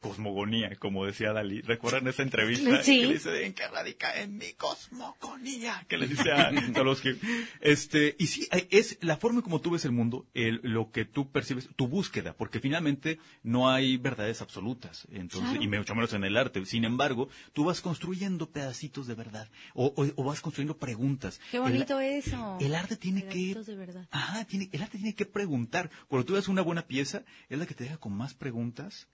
[0.08, 1.60] cosmogonía, como decía Dalí.
[1.62, 2.82] ¿Recuerdan esa entrevista?
[2.84, 3.00] Sí.
[3.00, 4.20] Que le dice, ¿en qué radica?
[4.20, 5.84] En mi cosmogonía.
[5.88, 7.18] Que le dice a Tolosky.
[7.60, 11.30] Este, y sí, es la forma como tú ves el mundo, el- lo que tú
[11.30, 15.06] percibes, tu búsqueda, porque finalmente no hay verdades absolutas.
[15.10, 15.62] Entonces, Claro.
[15.62, 16.64] y mucho menos en el arte.
[16.66, 19.48] Sin embargo, tú vas construyendo pedacitos de verdad.
[19.74, 21.40] O, o- o vas construyendo preguntas.
[21.50, 22.58] Qué El- bonito eso.
[22.60, 23.54] el arte tiene que...
[23.54, 24.06] De verdad.
[24.10, 25.90] Ajá, tiene, el arte tiene que preguntar.
[26.08, 29.08] Cuando tú ves una buena pieza, es la que te deja con más preguntas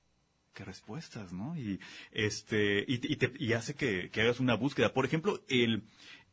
[0.55, 1.57] que respuestas, ¿no?
[1.57, 1.79] Y
[2.13, 4.93] este y, y te- y hace que, que hagas una búsqueda.
[4.93, 5.83] Por ejemplo, el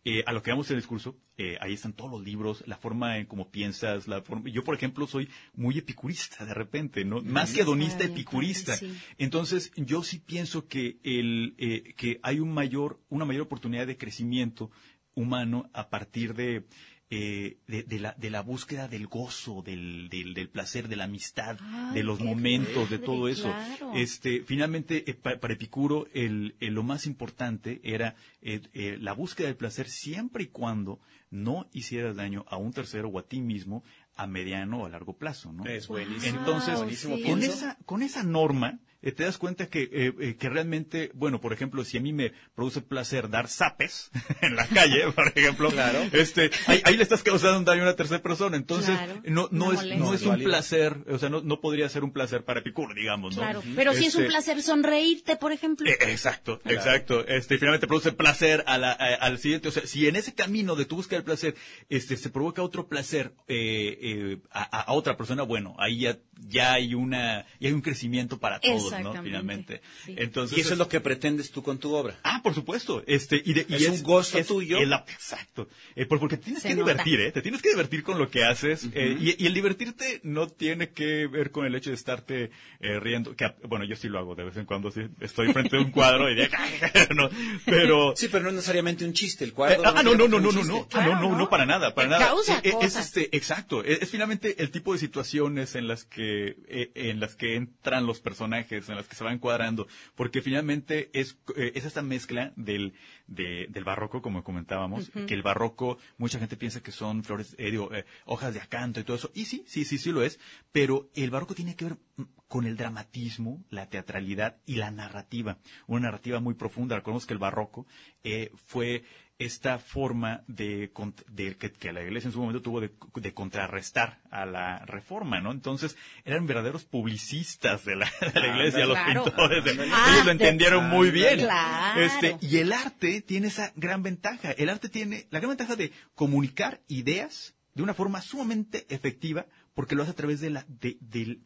[0.05, 2.77] eh, a lo que vamos en el discurso, eh, ahí están todos los libros, la
[2.77, 4.49] forma en cómo piensas, la forma.
[4.49, 7.21] Yo, por ejemplo, soy muy epicurista de repente, ¿no?
[7.21, 8.77] Más que hedonista, epicurista.
[9.17, 13.97] Entonces, yo sí pienso que el eh, que hay un mayor, una mayor oportunidad de
[13.97, 14.71] crecimiento
[15.13, 16.65] humano a partir de
[17.09, 21.05] eh, de, de la, de la búsqueda del gozo, del, del, del placer, de la
[21.05, 23.43] amistad, Ay, de los momentos, de todo eso.
[23.43, 23.91] claro.
[23.95, 29.13] Este, finalmente, eh, pa- para Epicuro, el, el- lo más importante era eh, eh, la
[29.13, 33.39] búsqueda del placer siempre y cuando no hicieras daño a un tercero o a ti
[33.41, 33.83] mismo
[34.15, 35.65] a mediano o a largo plazo, ¿no?
[35.65, 36.39] Es buenísimo.
[36.39, 37.23] Entonces, buenísimo sí.
[37.23, 41.39] con esa, con esa norma, eh, te das cuenta que, eh, eh, que realmente, bueno,
[41.39, 44.09] por ejemplo, si a mí me produce placer dar zapes
[44.41, 46.03] en la calle, por ejemplo, Claro.
[46.13, 48.57] este, ahí, ahí le estás causando un daño a una tercera persona.
[48.57, 52.03] Entonces, Claro, no, no es, no es un placer, o sea, no, no podría ser
[52.03, 53.41] un placer para Epicuro, digamos, ¿no?
[53.41, 55.89] Claro, pero si es un Este, placer sonreírte, por ejemplo.
[55.89, 57.25] eh, Exacto, exacto.
[57.27, 59.67] Este, finalmente produce placer a la- a- al siguiente.
[59.67, 61.55] O sea, si en ese camino de tu búsqueda del placer,
[61.89, 66.17] este, se provoca otro placer eh, eh, a, a- a otra persona, bueno, ahí ya,
[66.47, 68.86] ya hay una, ya hay un crecimiento para todos,
[69.23, 69.81] Finalmente.
[70.05, 70.15] sí.
[70.17, 72.15] Entonces, Y eso es lo que pretendes tú con tu obra.
[72.23, 73.03] Ah, por supuesto.
[73.07, 74.77] Este, y de- y Es un gozo tuyo.
[74.79, 75.67] exacto.
[75.95, 76.91] Eh, por- porque te tienes Se que nota.
[76.91, 77.31] divertir, ¿eh?
[77.31, 78.87] Te tienes que divertir con lo que haces.
[78.93, 82.99] eh, y, y el divertirte no tiene que ver con el hecho de estarte eh,
[82.99, 83.35] riendo.
[83.35, 84.91] Que, bueno, yo sí lo hago de vez en cuando.
[84.91, 86.49] Sí, estoy frente a un cuadro y de,
[87.15, 87.29] no,
[87.65, 88.13] pero.
[88.17, 89.43] Sí, pero no es necesariamente un chiste.
[89.43, 89.81] El Eh, cuadro.
[89.85, 90.59] ah, no, no, no, no, no.
[90.61, 91.37] Ah, no, Claro, no, ¿no?
[91.37, 92.25] no, para nada, para Eh, nada.
[92.27, 96.03] causa Eh, eh, es este, exacto, es, es finalmente el tipo de situaciones en las
[96.05, 100.41] que, eh, en las que entran los personajes, en las que se van cuadrando, porque
[100.41, 102.93] finalmente es, eh, es esta mezcla del,
[103.27, 107.71] de- del barroco, como comentábamos, que el barroco, mucha gente piensa que son flores, eh,
[107.71, 110.39] digo, eh, hojas de acanto y todo eso, y sí, sí, sí, sí lo es,
[110.71, 115.57] pero el barroco tiene que ver mm, con el dramatismo, la teatralidad y la narrativa,
[115.85, 116.95] una narrativa muy profunda.
[116.95, 117.85] Recordemos que el barroco
[118.23, 119.03] eh, fue
[119.39, 120.91] esta forma de,
[121.29, 125.39] de- que, que la iglesia en su momento tuvo de, de contrarrestar a la reforma,
[125.39, 125.51] ¿no?
[125.51, 125.95] Entonces
[126.25, 129.23] eran verdaderos publicistas de la, de la iglesia, los claro.
[129.25, 129.63] pintores.
[129.91, 131.39] Ah, ellos lo entendieron muy bien.
[131.39, 132.01] Claro.
[132.01, 134.51] Este, y el arte tiene esa gran ventaja.
[134.51, 139.45] El arte tiene la gran ventaja de comunicar ideas de una forma sumamente efectiva
[139.75, 141.43] porque lo hace a través de la, de, del-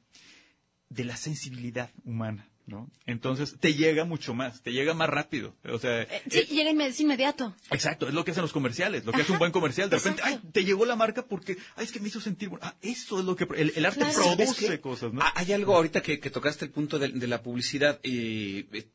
[0.88, 2.90] de la sensibilidad humana, ¿no?
[3.06, 5.54] Entonces te llega mucho más, te llega más rápido.
[5.70, 7.54] O sea, Eh, sí, eh, llega inmediato.
[7.70, 9.90] Exacto, es lo que hacen los comerciales, lo que hace un buen comercial.
[9.90, 10.42] De repente, exacto.
[10.46, 12.66] ay, te llegó la marca porque, ay, es que me hizo sentir bueno.
[12.66, 14.36] Ah, eso es lo que el, el arte Claro.
[14.36, 15.22] produce cosas, ¿no?
[15.36, 18.88] Hay algo ahorita que, que tocaste el punto de, de la publicidad y eh,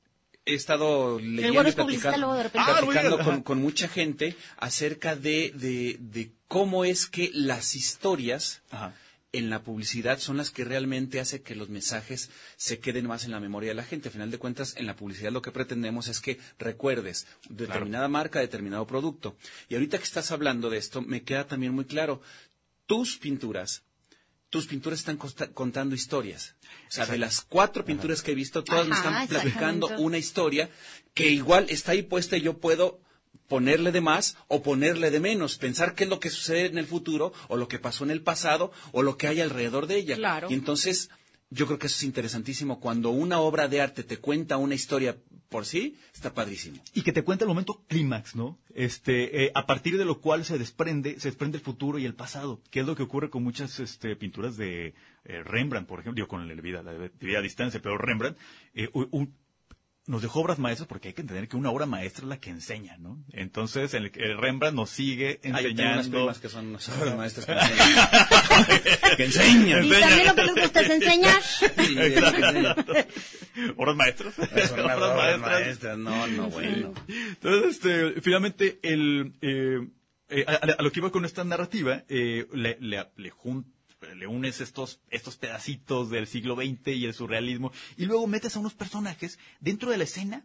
[0.47, 3.43] he estado leyendo y platicando, luego de repente- Ah, con, ajá.
[3.43, 8.95] con mucha gente acerca de, de, de cómo es que las historias Ajá.
[9.39, 13.31] En la publicidad son las que realmente hace que los mensajes se queden más en
[13.33, 14.09] la memoria de la gente.
[14.09, 18.41] A final de cuentas, en la publicidad lo que pretendemos es que recuerdes determinada marca,
[18.41, 19.37] determinado producto.
[19.69, 22.23] Y ahorita que estás hablando de esto, me queda también muy claro,
[22.87, 23.83] tus pinturas,
[24.51, 26.55] tus pinturas están costa- contando historias.
[26.89, 30.71] O sea, de las cuatro pinturas que he visto, todas me están platicando una historia
[31.15, 33.01] que igual está ahí puesta y yo puedo
[33.49, 36.87] ponerle de más o ponerle de menos, pensar qué es lo que sucede en el
[36.87, 40.17] futuro o lo que pasó en el pasado o lo que hay alrededor de ella.
[40.17, 40.49] Claro.
[40.51, 41.11] Y entonces,
[41.51, 42.81] yo creo que eso es interesantísimo.
[42.81, 45.17] Cuando una obra de arte te cuenta una historia
[45.49, 46.83] por sí, está padrísimo.
[46.93, 48.59] y que te cuenta el momento clímax, ¿no?
[48.75, 52.15] Este, eh, a partir de lo cual se desprende, se desprende el futuro y el
[52.15, 56.17] pasado, que es lo que ocurre con muchas este, pinturas de eh, Rembrandt, por ejemplo,
[56.17, 58.37] digo con la vida, la vida a distancia, pero Rembrandt
[58.75, 59.33] eh, un-
[60.07, 62.51] nos dejó obras maestras porque hay que entender que una obra maestra es la que
[62.51, 63.25] enseña, ¿no?
[63.33, 66.11] Entonces, el, el Rembrandt nos sigue Ah, yo tengo unas enseñando.
[66.19, 69.17] primas que son unas obras maestras que enseñan.
[69.17, 69.85] que enseñan.
[69.85, 71.43] Y también lo que les gusta es enseñar.
[73.77, 74.35] obras maestras.
[74.35, 75.41] Son unas Obras obras maestras.
[75.43, 75.99] maestras.
[75.99, 76.95] No, no, bueno.
[77.09, 79.87] Entonces, este, finalmente, el, eh,
[80.29, 83.31] eh, a, a lo que iba con esta narrativa, eh, le, le, le
[84.01, 88.57] jun- le unes estos, estos pedacitos del siglo XX y el surrealismo, y luego metes
[88.57, 90.45] a unos personajes dentro de la escena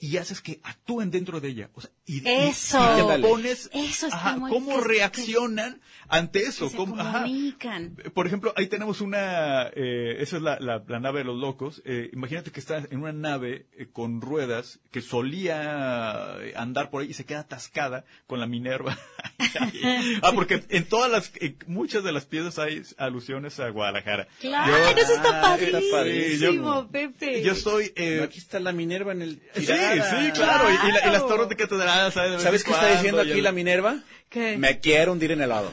[0.00, 1.70] y haces que actúen dentro de ella.
[1.74, 2.78] O sea, y, Eso.
[2.78, 6.66] y te pones Eso está ajá, muy- cómo que- reaccionan ante eso.
[6.66, 7.22] Que se cómo- ajá.
[7.22, 7.96] comunican.
[8.14, 11.82] Por ejemplo, ahí tenemos una, eh, esa es la, la- la nave de los locos.
[11.84, 17.10] Eh, imagínate que estás en una nave eh, con ruedas que solía andar por ahí
[17.10, 18.96] y se queda atascada con la Minerva.
[20.22, 24.28] ah, porque en todas las, en muchas de las piezas hay alusiones a Guadalajara.
[24.40, 26.88] Claro, Yo- eso está Ah, está padrísimo, padrísimo.
[26.90, 27.42] Pepe.
[27.42, 29.42] Yo soy, eh, Aquí está la Minerva en el...
[29.54, 29.66] sí.
[29.94, 31.26] Sí, claro, y, y la- y las Claro.
[31.26, 32.42] torres de catedral, ¿sabes?
[32.42, 34.00] ¿Sabes qué está diciendo aquí el- la Minerva?
[34.28, 34.56] ¿Qué?
[34.58, 35.72] Me quiero hundir en el lodo.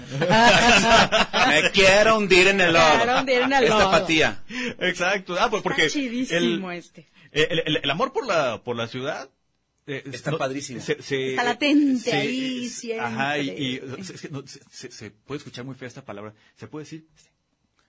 [1.48, 2.98] Me quiero hundir en el lodo.
[2.98, 3.92] Quiero hundir en el Esta lodo.
[3.92, 4.44] patía.
[4.80, 7.10] Exacto, ah, pues porque Está chidísimo el, este.
[7.32, 9.30] el, el- el amor por la, por la ciudad
[9.88, 10.82] eh, Está padrísimo.
[10.82, 13.06] se- se- Está latente se- ahí, siempre.
[13.06, 16.34] Ajá, y, y, es que no, se, se- se puede escuchar muy fea esta palabra.
[16.56, 17.06] ¿Se puede decir?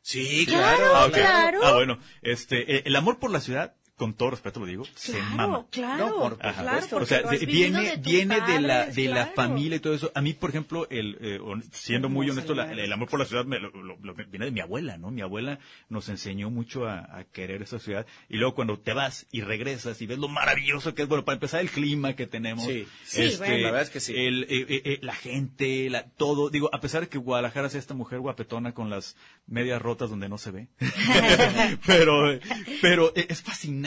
[0.03, 0.95] Sí, Claro, claro.
[0.97, 1.61] Ah, claro.
[1.65, 1.99] Ah, bueno.
[2.23, 5.67] Este, eh, el amor por la ciudad con todo respeto lo digo, se Claro, mama.
[5.71, 6.63] claro, No, por- Ajá.
[6.63, 9.27] claro, porque o sea, lo has se- vivido viene, de viene de la, de la
[9.29, 10.13] familia y todo eso.
[10.15, 11.41] A mí, por ejemplo, el, eh,
[11.73, 14.51] siendo muy honesto, la- el amor por la ciudad me lo- lo- lo- viene de
[14.51, 15.11] mi abuela, ¿no?
[15.11, 18.07] Mi abuela nos enseñó mucho a, a querer esa ciudad.
[18.29, 21.35] Y luego cuando te vas y regresas y ves lo maravilloso que es, bueno, para
[21.37, 22.67] empezar el clima que tenemos.
[22.67, 22.87] Sí.
[23.05, 24.15] Sí, bueno, la verdad es que sí.
[24.15, 26.51] El, eh, eh, eh, la gente, la, todo.
[26.51, 30.29] Digo, a pesar de que Guadalajara sea esta mujer guapetona con las medias rotas donde
[30.29, 30.69] no se ve.
[31.87, 32.39] pero,
[32.83, 33.86] pero es fascinante.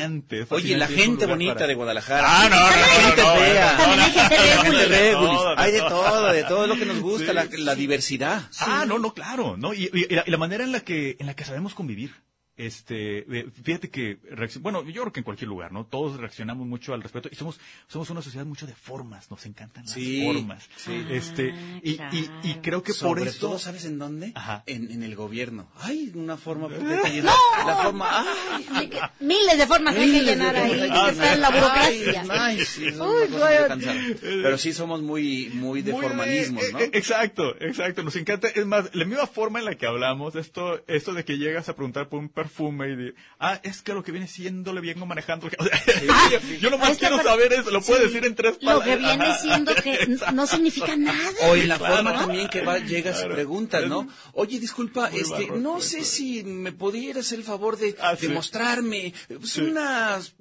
[0.50, 2.24] Oye, la gente bonita para- de Guadalajara.
[2.28, 3.78] Ah, no, no, La no, gente no, no, fea.
[3.78, 5.16] hay La de
[5.58, 6.32] Hay de todo.
[6.34, 7.80] de todo lo que nos gusta, Sí, la, la sí.
[7.80, 8.44] diversidad.
[8.60, 9.74] Ah, no, no, claro, ¿no?
[9.74, 12.14] Y, y- y la, y la manera en la que, en la que sabemos convivir.
[12.60, 14.18] Este, eh, fíjate que,
[14.60, 15.86] bueno, yo creo que en cualquier lugar, ¿no?
[15.86, 19.84] Todos reaccionamos mucho al respeto y somos, somos una sociedad mucho de formas, nos encantan
[19.86, 20.70] las Sí, formas.
[20.76, 21.06] sí.
[21.10, 23.40] Este, y, y, y creo que por Sobre eso.
[23.48, 24.34] todo, ¿sabes en dónde?
[24.36, 24.64] Ajá.
[24.66, 25.70] En, en el gobierno.
[25.78, 27.32] Ay, una forma completa llena.
[27.66, 28.26] La forma,
[28.74, 28.90] ay.
[29.22, 30.72] Miles de formas hay que Miles de llenar ahí.
[30.72, 31.54] hay que en la llenar.
[31.54, 32.26] burocracia.
[32.30, 33.78] Ay, sí, es Uy, bueno.
[34.22, 36.80] Pero sí somos muy, muy de Muy formalismo, eh, ¿no?
[36.80, 38.04] eh, Exacto, exacto.
[38.04, 38.50] Nos encanta.
[38.50, 41.76] Es más, la misma forma en la que hablamos, esto, esto de que llegas a
[41.78, 45.06] preguntar por un perfume y de, ah, es que lo que viene siendo le vengo
[45.06, 45.48] manejando.
[45.60, 45.80] O sea,
[46.32, 48.88] yo, yo nomás quiero saber eso, lo puedo sí, decir en tres Lo palabras.
[48.88, 51.30] que viene siendo que no significa nada.
[51.50, 51.96] O en la Claro.
[51.96, 54.08] forma también que va, llegas y preguntas, ¿no?
[54.34, 58.20] Oye, disculpa, Muy este, barroco no sé si me pudieras el favor de, Ah, de
[58.20, 58.28] sí.
[58.30, 59.62] mostrarme pues, Sí.
[59.62, 60.34] unas...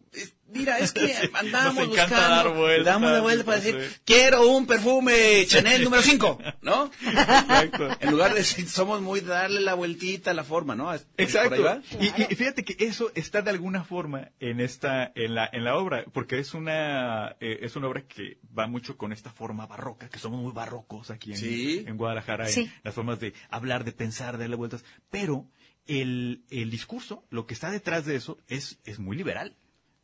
[0.51, 3.73] Mira, es que andamos Nos encanta buscando, dar vueltas, damos la vuelta para sí.
[3.73, 6.91] decir, quiero un perfume Chanel número 5, ¿no?
[7.07, 7.89] Exacto.
[8.01, 10.85] En lugar de decir, somos muy de darle la vueltita a la forma, ¿no?
[10.85, 11.81] ¿Por ahí Exacto.
[12.01, 15.77] Y, y fíjate que eso está de alguna forma en esta, en la, en la
[15.77, 20.09] obra, porque es una, eh, es una obra que va mucho con esta forma barroca,
[20.09, 21.85] que somos muy barrocos aquí en, Sí.
[21.87, 22.73] en Guadalajara, en Sí.
[22.83, 25.47] las formas de hablar, de pensar, de darle vueltas, pero
[25.87, 29.57] el, el discurso, lo que está detrás de eso, es, es muy liberal.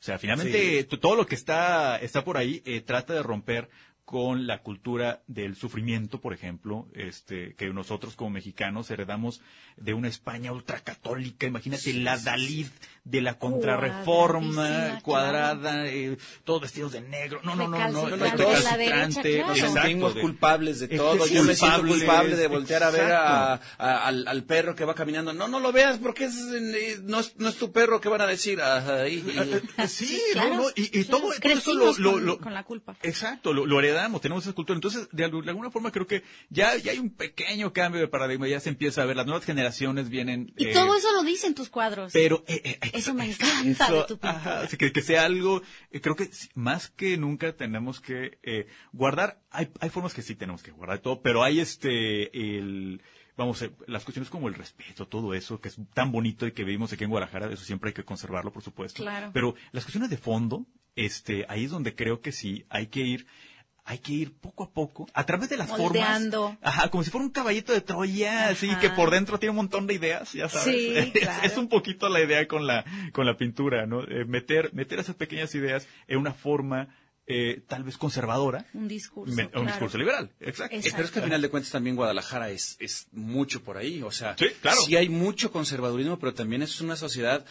[0.05, 3.71] O sea, finalmente todo lo que está, está por ahí eh, trata de romper
[4.05, 9.40] con la cultura del sufrimiento, por ejemplo, este, que nosotros como mexicanos heredamos
[9.79, 12.69] de una España ultracatólica, imagínate la Dalí
[13.05, 19.38] de la contrarreforma, Cuadradísima, cuadrada, eh, todos vestidos de negro, no, no, no, no, Recalcitrante,
[19.38, 19.49] no, claro.
[19.49, 21.27] Nos exacto, sentimos culpables de todo.
[21.27, 23.67] sí, Yo me siento culpable de voltear a ver a, exacto.
[23.79, 25.33] a- al, al perro que va caminando.
[25.33, 28.21] No, no lo veas porque es, eh, no, es, no es tu perro que van
[28.21, 28.61] a decir.
[28.61, 32.27] Ajá, y- y- Sí, claro, no, no, y, y todo, todo eso lo, lo- con,
[32.27, 32.97] lo- con la culpa.
[33.03, 34.76] Exacto, lo, lo heredamos, tenemos esa cultura.
[34.76, 38.09] Entonces, de, algu- de alguna forma creo que ya, ya hay un pequeño cambio de
[38.09, 40.52] paradigma, ya se empieza a ver, las nuevas generaciones vienen...
[40.57, 42.12] Y eh, todo eso lo dicen tus cuadros.
[42.12, 44.37] Pero eh, eh, Eso me encanta de eso, tu pintura.
[44.37, 48.66] ajá, así que, que sea algo, eh, creo que más que nunca tenemos que eh,
[48.92, 53.00] guardar, hay, hay formas que sí tenemos que guardar todo, pero hay este, el,
[53.37, 56.64] vamos, eh, las cuestiones como el respeto, todo eso, que es tan bonito y que
[56.64, 59.02] vivimos aquí en Guadalajara, eso siempre hay que conservarlo, por supuesto.
[59.02, 59.30] Claro.
[59.33, 63.26] Pero las cuestiones de fondo, este, ahí es donde creo que sí hay que ir,
[63.87, 66.42] hay que ir poco a poco, a través de las Moldeando.
[66.49, 66.59] formas.
[66.62, 69.87] Ajá, como si fuera un caballito de Troya, así, que por dentro tiene un montón
[69.87, 70.75] de ideas, ya sabes.
[70.75, 71.42] Sí, Es- claro.
[71.44, 74.03] es un poquito la idea con la, con la pintura, ¿no?
[74.03, 79.35] Eh, meter, meter esas pequeñas ideas en una forma, eh, tal vez conservadora, Un discurso.
[79.35, 79.66] me- un claro.
[79.66, 80.31] discurso liberal.
[80.40, 80.77] Exacto.
[80.77, 80.97] Exacto.
[80.97, 84.03] Pero es que al final de cuentas también Guadalajara es, es mucho por ahí.
[84.03, 84.79] O sea, Sí, claro.
[84.99, 87.44] hay mucho conservadurismo, pero también es una sociedad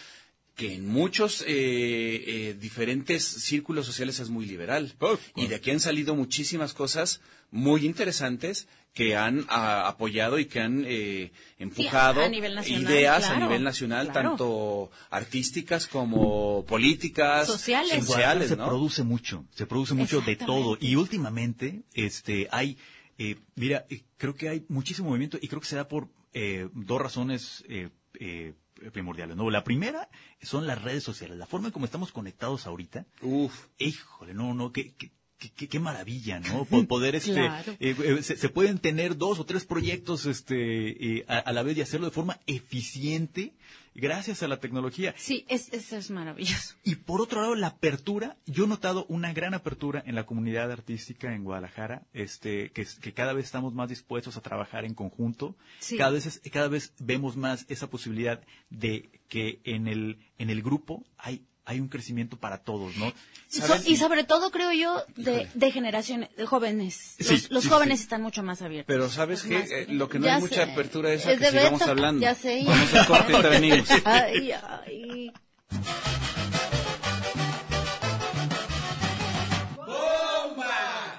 [0.56, 4.94] que en muchos eh, eh, diferentes círculos sociales es muy liberal.
[5.00, 10.46] Oh, y de aquí han salido muchísimas cosas muy interesantes que han ah, apoyado y
[10.46, 14.30] que han eh, empujado a nivel nacional, ideas a nivel nacional, claro.
[14.30, 17.94] tanto artísticas como políticas, Sociales.
[17.94, 18.68] En Guadalajara sociales, se ¿no?
[18.68, 20.78] produce mucho, se produce mucho de todo.
[20.80, 22.78] Y últimamente, este, hay,
[23.18, 26.68] eh, mira, eh, creo que hay muchísimo movimiento y creo que se da por eh,
[26.74, 27.90] dos razones eh,
[28.20, 28.54] eh,
[28.92, 29.36] primordiales.
[29.38, 29.50] ¿no?
[29.50, 30.10] La primera
[30.42, 33.06] son las redes sociales, la forma en cómo estamos conectados ahorita.
[33.22, 33.68] Uf.
[33.78, 36.66] Híjole, no, no, qué, qué, qué- qué- qué maravilla, ¿no?
[36.70, 37.74] Po- Poder, este, Claro.
[37.80, 41.64] eh, eh, se, se pueden tener dos o tres proyectos, este, eh, a, a la
[41.64, 43.54] vez y hacerlo de forma eficiente
[43.96, 45.14] gracias a la tecnología.
[45.18, 46.76] Sí, es, eso es maravilloso.
[46.84, 50.72] Y por otro lado, la apertura, yo he notado una gran apertura en la comunidad
[50.72, 55.98] artística en Guadalajara, este, que, cada vez estamos más dispuestos a trabajar en conjunto, Sí.
[55.98, 60.62] cada vez, es- cada vez vemos más esa posibilidad de que en el, en el
[60.62, 63.14] grupo hay, hay un crecimiento para todos, ¿no?
[63.48, 67.16] So- y sobre todo, creo yo, de, de generaciones, de jóvenes.
[67.20, 68.04] Los, Sí, los sí, jóvenes sí.
[68.04, 68.88] están mucho más abiertos.
[68.94, 69.60] Pero ¿sabes qué?
[69.60, 71.92] Eh, lo que no Ya hay mucha apertura es a Es que de sigamos Beto,
[71.92, 72.22] hablando.
[72.22, 72.64] ya sé.
[72.66, 73.88] Vamos al corte y te venimos.
[74.06, 75.32] Ay, ay.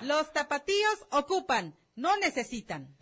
[0.02, 2.94] Los tapatíos ocupan, no necesitan.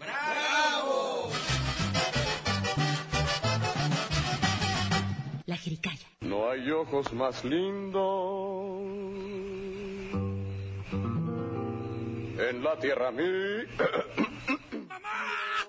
[5.46, 6.06] La jericaya.
[6.22, 8.80] No hay ojos más lindos
[12.50, 13.22] en la tierra mí.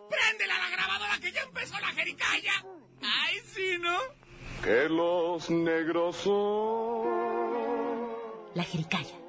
[0.09, 2.65] ¡Préndela la grabadora que ya empezó la jericaya!
[3.01, 4.23] ¡Ay, sí, ¿no?
[4.63, 7.03] que los negros son.
[8.53, 9.22] La jericaya.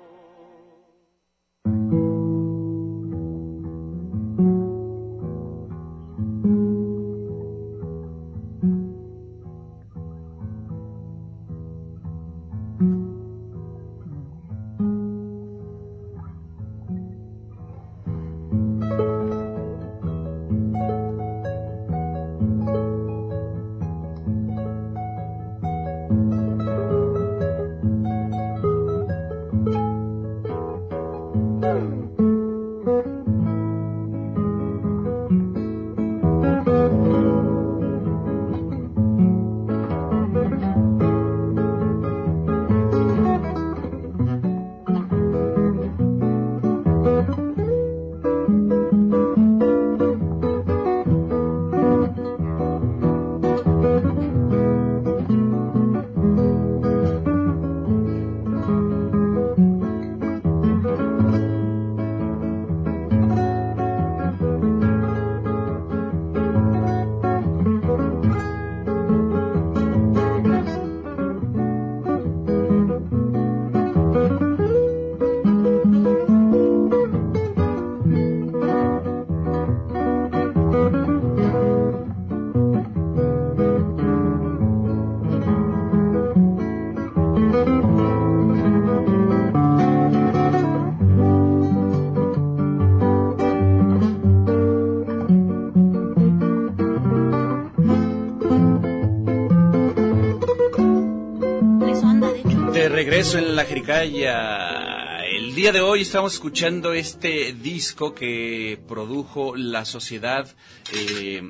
[102.95, 105.25] Regreso en la Jericaya.
[105.27, 110.49] El día de hoy estamos escuchando este disco que produjo la sociedad,
[110.93, 111.43] eh,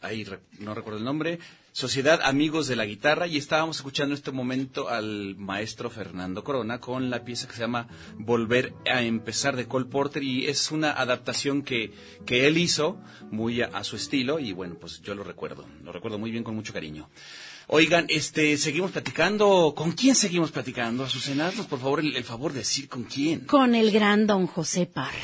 [0.00, 0.24] ahí
[0.60, 1.40] no recuerdo el nombre,
[1.72, 6.78] Sociedad Amigos de la Guitarra, y estábamos escuchando en este momento al maestro Fernando Corona
[6.78, 10.92] con la pieza que se llama Volver a empezar de Cole Porter, y es una
[10.92, 11.92] adaptación que,
[12.26, 12.96] que él hizo
[13.32, 16.44] muy a, a su estilo, y bueno, pues yo lo recuerdo, lo recuerdo muy bien
[16.44, 17.08] con mucho cariño.
[17.74, 19.72] Oigan, este, seguimos platicando.
[19.74, 21.04] ¿Con quién seguimos platicando?
[21.04, 23.40] Azucena, haznos por favor el, el favor de decir con quién.
[23.46, 25.16] Con el gran don José Parra.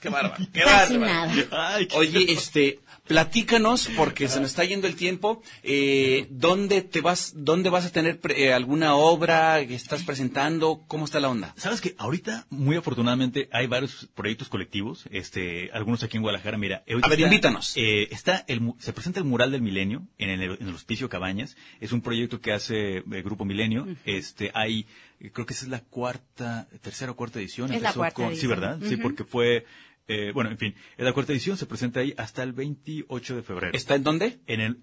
[0.00, 1.34] Qué bárbaro, qué Casi bárbaro.
[1.50, 1.74] nada.
[1.74, 2.78] Ay, qué- Oye, este,
[3.08, 7.90] platícanos, porque se nos está yendo el tiempo, eh, ¿dónde te vas, dónde vas a
[7.90, 10.84] tener pre- eh, alguna obra que estás presentando?
[10.86, 11.54] ¿Cómo está la onda?
[11.56, 16.58] Sabes que ahorita, muy afortunadamente, hay varios proyectos colectivos, este, algunos aquí en Guadalajara.
[16.58, 17.72] Mira, ahorita A ver, está, invítanos.
[17.76, 21.08] eh, está el, mu- se presenta el mural del Milenio en el, en el Hospicio
[21.08, 21.56] Cabañas.
[21.80, 23.86] Es un proyecto que hace el Grupo Milenio.
[24.04, 24.86] Este, hay,
[25.20, 27.72] eh, creo que esa es la cuarta, tercera o cuarta edición.
[27.72, 28.50] Es la cuarta con- Sí, edición.
[28.50, 28.78] ¿verdad?
[28.86, 29.64] Sí, porque fue,
[30.08, 33.42] eh, bueno, en fin, es la cuarta edición, se presenta ahí hasta el 28 de
[33.42, 33.72] febrero.
[33.76, 34.38] ¿Está en dónde?
[34.46, 34.78] En el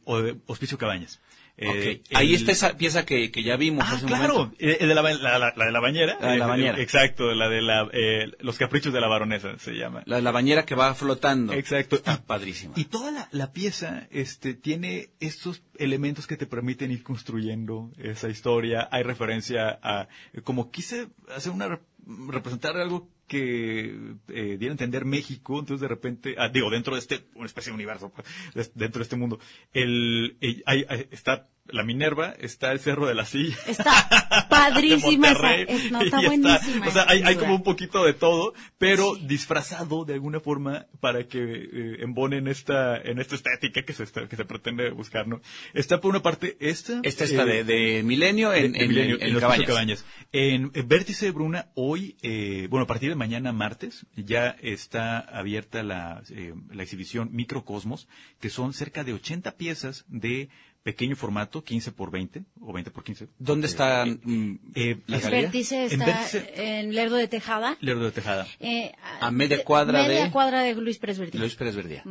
[0.45, 1.19] Hospicio Cabañas.
[1.57, 2.01] Eh.
[2.13, 4.93] Ahí el- está esa pieza que, que ya vimos Ah, hace claro, eh, el de
[4.95, 6.17] la, la- la- la de la bañera.
[6.19, 6.81] La de la Eh, bañera.
[6.81, 10.03] Exacto, la de la, eh, los caprichos de la baronesa se llama.
[10.05, 11.53] La, la bañera que va flotando.
[11.53, 11.95] Exacto.
[11.95, 12.73] Está padrísima.
[12.75, 18.27] Y toda la, la pieza este, tiene estos elementos que te permiten ir construyendo esa
[18.27, 18.89] historia.
[18.91, 20.09] Hay referencia a,
[20.43, 21.79] como quise hacer una,
[22.27, 26.99] representar algo que eh, diera a entender México, entonces de repente, ah, digo, dentro de
[26.99, 29.39] este, una especie de universo, pues, dentro de este mundo,
[29.73, 33.55] el, el- hay- hay- está la Minerva, está el Cerro de la Silla.
[33.67, 35.55] Está padrísima esa.
[35.55, 36.87] Es- no, está buenísima.
[36.87, 41.27] O sea, hay, hay como un poquito de todo, pero disfrazado de alguna forma para
[41.27, 45.41] que eh, embonen esta, en esta estética que se, está- que se pretende buscar, ¿no?
[45.73, 46.99] Está por una parte esta.
[47.03, 49.41] Esta está eh, de, de Milenio en, de- de en- Milenio, en- en en los
[49.41, 49.67] Cabañas.
[49.67, 50.05] Cabañas.
[50.31, 55.19] En, en Vértice de Bruna, hoy, eh, bueno, a partir de mañana martes, ya está
[55.19, 58.07] abierta la, eh, la exhibición Microcosmos,
[58.39, 60.49] que son cerca de 80 piezas de
[60.85, 63.27] pequeño formato, 15 por 20, o 20 por 15.
[63.39, 65.41] ¿Dónde Eh, está eh, mm, eh, la galería?
[65.49, 67.75] vértice En está vértice- en Lerdo de Tejada.
[67.81, 68.45] Lerdo de Tejada.
[68.59, 71.41] eh, A media cuadra media de- cuadra de Luis Pérez Verdín.
[71.41, 72.03] Luis Pérez Verdía.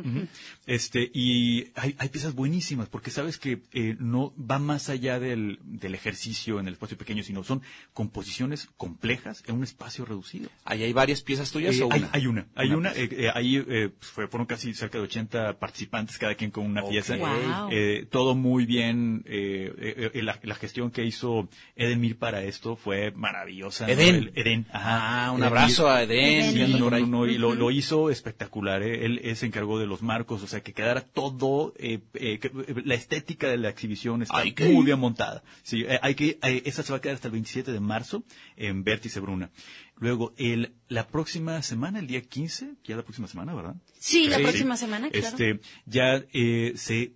[0.65, 5.57] Este, y hay, hay piezas buenísimas, porque sabes que eh, no va más allá del,
[5.63, 7.61] del ejercicio en el espacio pequeño, sino son
[7.93, 10.49] composiciones complejas en un espacio reducido.
[10.65, 12.09] ¿Ahí hay varias piezas tuyas Eh, o hay, una?
[12.11, 15.05] hay una, hay Una una, eh, eh, ahí eh, pues, fue- fueron casi cerca de
[15.05, 17.15] 80 participantes, cada quien con una pieza.
[17.15, 17.69] Wow.
[17.71, 19.23] Eh, todo muy muy bien.
[19.25, 23.85] eh, eh, eh, la, la gestión que hizo Eden Mir para esto fue maravillosa.
[23.85, 23.93] ¿no?
[23.93, 24.15] Eden.
[24.15, 25.25] El- Eden, ajá.
[25.27, 26.51] Ah, un Eden abrazo a Eden.
[26.53, 28.81] Sí, no, no, no, y lo, lo hizo espectacular.
[28.83, 29.05] ¿eh?
[29.05, 32.51] Él, él se encargó de los marcos, o sea, que quedara todo, eh, eh, que-
[32.83, 35.43] la estética de la exhibición está Ay, muy bien montada.
[35.63, 38.23] Sí, eh, hay que, eh, esa se va a quedar hasta el 27 de marzo
[38.57, 39.49] en Vértice Bruna.
[39.97, 43.75] Luego, el, la próxima semana, el día 15, ya la próxima semana, ¿verdad?
[43.97, 44.43] Sí, la Sí.
[44.43, 45.27] próxima semana, claro.
[45.27, 47.13] Este, ya eh, se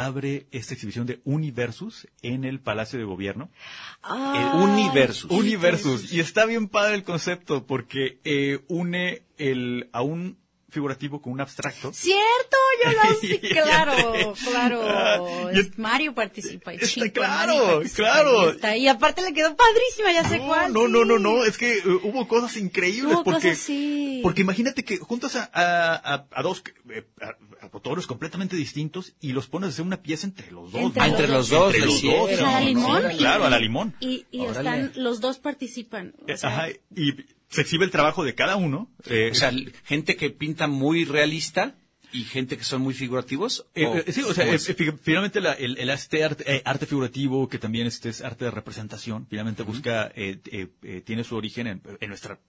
[0.00, 3.50] abre esta exhibición de Universus en el Palacio de Gobierno.
[4.54, 5.30] Universus.
[5.30, 6.12] Universus.
[6.12, 10.38] Y está bien padre el concepto porque eh, une el, a un
[10.70, 11.92] figurativo con un abstracto.
[11.92, 14.82] Cierto, yo lo sí, claro, claro.
[14.88, 16.72] Ah, Mario participa.
[16.72, 18.52] Está chico, claro, participa, claro.
[18.76, 20.72] y está aparte le quedó padrísima, ya sé No, cuál.
[20.72, 21.08] no, no, sí.
[21.08, 24.20] no, no, es que eh, hubo cosas increíbles Hubo porque cosas, sí.
[24.22, 29.14] porque imagínate que juntas a, a, a- a dos eh, a, a autores completamente distintos
[29.20, 30.80] y los pones a hacer una pieza entre los dos.
[30.82, 32.38] Entre Ah, entre los dos, Entre los dos.
[32.40, 33.02] a la limón.
[33.16, 33.94] claro, a la limón.
[34.00, 36.14] Y, están, los dos participan.
[36.32, 37.14] o sea, Ajá, y
[37.50, 38.90] se exhibe el trabajo de cada uno.
[39.06, 39.52] eh, O sea,
[39.84, 41.74] gente que pinta muy realista
[42.12, 43.66] y gente que son muy figurativos.
[43.74, 44.58] Eh, ¿o eh, sí, o sea, eh,
[45.02, 49.26] finalmente la- el, el este arte, arte figurativo, que también este es arte de representación,
[49.28, 52.40] finalmente busca, eh, eh, eh, tiene su origen en, en nuestra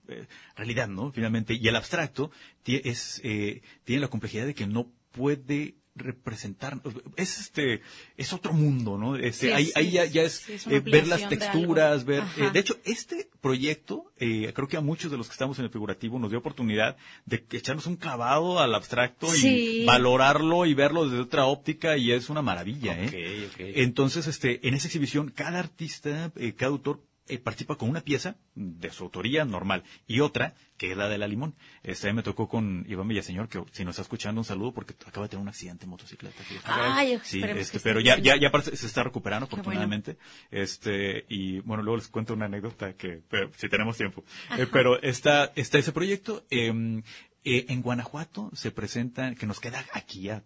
[0.56, 1.12] realidad, ¿no?
[1.12, 2.30] Finalmente, y el abstracto
[2.66, 6.80] es, eh, tiene la complejidad de que no puede representar,
[7.16, 7.82] es este,
[8.16, 9.16] es otro mundo, ¿no?
[9.16, 12.04] Este, Sí, ahí, sí, ahí ya, ya es sí, es una eh, ver las texturas,
[12.04, 15.58] ver, eh, de hecho, este proyecto, eh, creo que a muchos de los que estamos
[15.58, 20.74] en el figurativo nos dio oportunidad de echarnos un clavado al abstracto y valorarlo y
[20.74, 23.48] verlo desde otra óptica y es una maravilla, ¿eh?
[23.48, 23.60] Ok, ok.
[23.76, 28.36] Entonces, este, en esa exhibición, cada artista, eh, cada autor eh, participa con una pieza
[28.54, 31.54] de su autoría normal y otra que es la de la limón.
[31.84, 35.26] Este me tocó con Iván Villaseñor, que si nos está escuchando un saludo porque acaba
[35.26, 36.42] de tener un accidente en motocicleta.
[36.64, 38.40] Ay, sí, este, que pero ya, bien.
[38.40, 39.60] ya, ya se está recuperando bueno.
[39.60, 40.16] afortunadamente.
[40.50, 44.24] Este, y bueno, luego les cuento una anécdota que, pero, si tenemos tiempo.
[44.58, 47.02] Eh, pero está, está ese proyecto, eh,
[47.44, 50.42] eh, en Guanajuato se presenta, que nos queda aquí a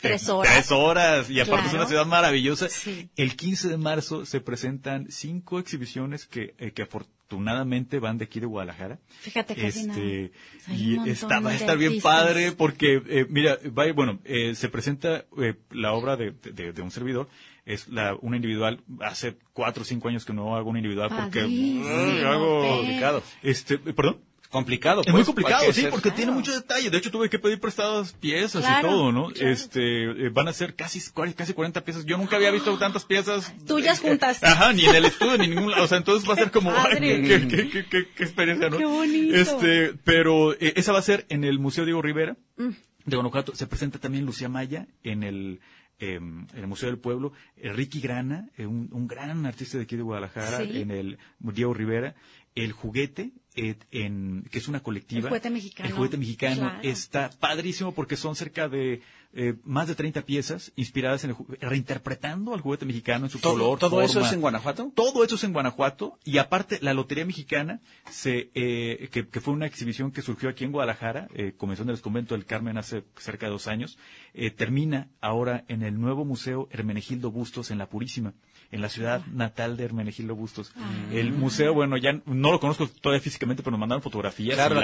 [0.00, 0.52] Tres horas.
[0.52, 1.30] Tres horas.
[1.30, 2.68] Y aparte es una ciudad maravillosa.
[2.68, 3.08] Sí.
[3.16, 8.40] El 15 de marzo se presentan cinco exhibiciones que, eh, que afortunadamente van de aquí
[8.40, 8.98] de Guadalajara.
[9.20, 9.68] Fíjate nada.
[9.68, 10.32] Este,
[10.68, 12.12] y está, va a estar bien artistas.
[12.12, 16.82] padre porque, eh, mira, vaya, bueno, eh, se presenta eh, la obra de, de- de
[16.82, 17.28] un servidor.
[17.64, 18.80] Es la, una individual.
[19.00, 22.68] Hace cuatro o cinco años que no hago una individual porque mm, hago Pe.
[22.68, 23.22] complicado.
[23.42, 24.20] Este, perdón.
[24.56, 25.02] Complicado.
[25.02, 26.88] Es muy pues, complicado, sí, ser- porque tiene mucho detalle.
[26.90, 29.28] De hecho, tuve que pedir prestadas piezas Claro, y todo, ¿no?
[29.28, 29.50] claro.
[29.50, 31.00] Este, eh, van a ser casi,
[31.34, 32.04] casi 40 piezas.
[32.06, 33.54] Yo nunca había visto tantas piezas.
[33.66, 34.42] Tuyas Eh, juntas.
[34.42, 35.84] Ajá, ni en el estudio, ni en ningún lado.
[35.84, 38.78] O sea, entonces va a ser como, ay, qué, qué- qué- qué- qué experiencia, ¿no?
[38.78, 39.34] Qué bonito.
[39.36, 42.70] Este, pero eh, esa va a ser en el Museo Diego Rivera Mm.
[43.04, 43.54] de Guanajuato.
[43.54, 45.60] Se presenta también Lucía Maya en el,
[45.98, 47.32] eh, en el Museo del Pueblo.
[47.56, 50.80] Eh, Ricky Grana, eh, un, un gran artista de aquí de Guadalajara, Sí.
[50.80, 52.14] en el Diego Rivera.
[52.54, 55.20] El juguete, eh, en, que es una colectiva.
[55.22, 55.88] El juguete mexicano.
[55.88, 56.78] El juguete mexicano Claro.
[56.82, 59.00] está padrísimo porque son cerca de
[59.36, 63.52] eh, más de 30 piezas inspiradas en el reinterpretando al juguete mexicano en su ¿Todo,
[63.52, 63.78] color.
[63.78, 64.90] todo eso es en Guanajuato?
[64.94, 67.80] Todo eso es en Guanajuato y aparte la Lotería Mexicana,
[68.10, 71.90] se, eh, que, que fue una exhibición que surgió aquí en Guadalajara, eh, comenzó en
[71.90, 73.98] el Convento del Carmen hace cerca de dos años,
[74.34, 78.32] eh, termina ahora en el nuevo Museo Hermenegildo Bustos en La Purísima,
[78.70, 80.72] en la ciudad natal de Hermenegildo Bustos.
[81.12, 84.56] El museo, bueno, ya no lo conozco todavía físicamente, pero nos mandaron fotografías.
[84.56, 84.80] Claro,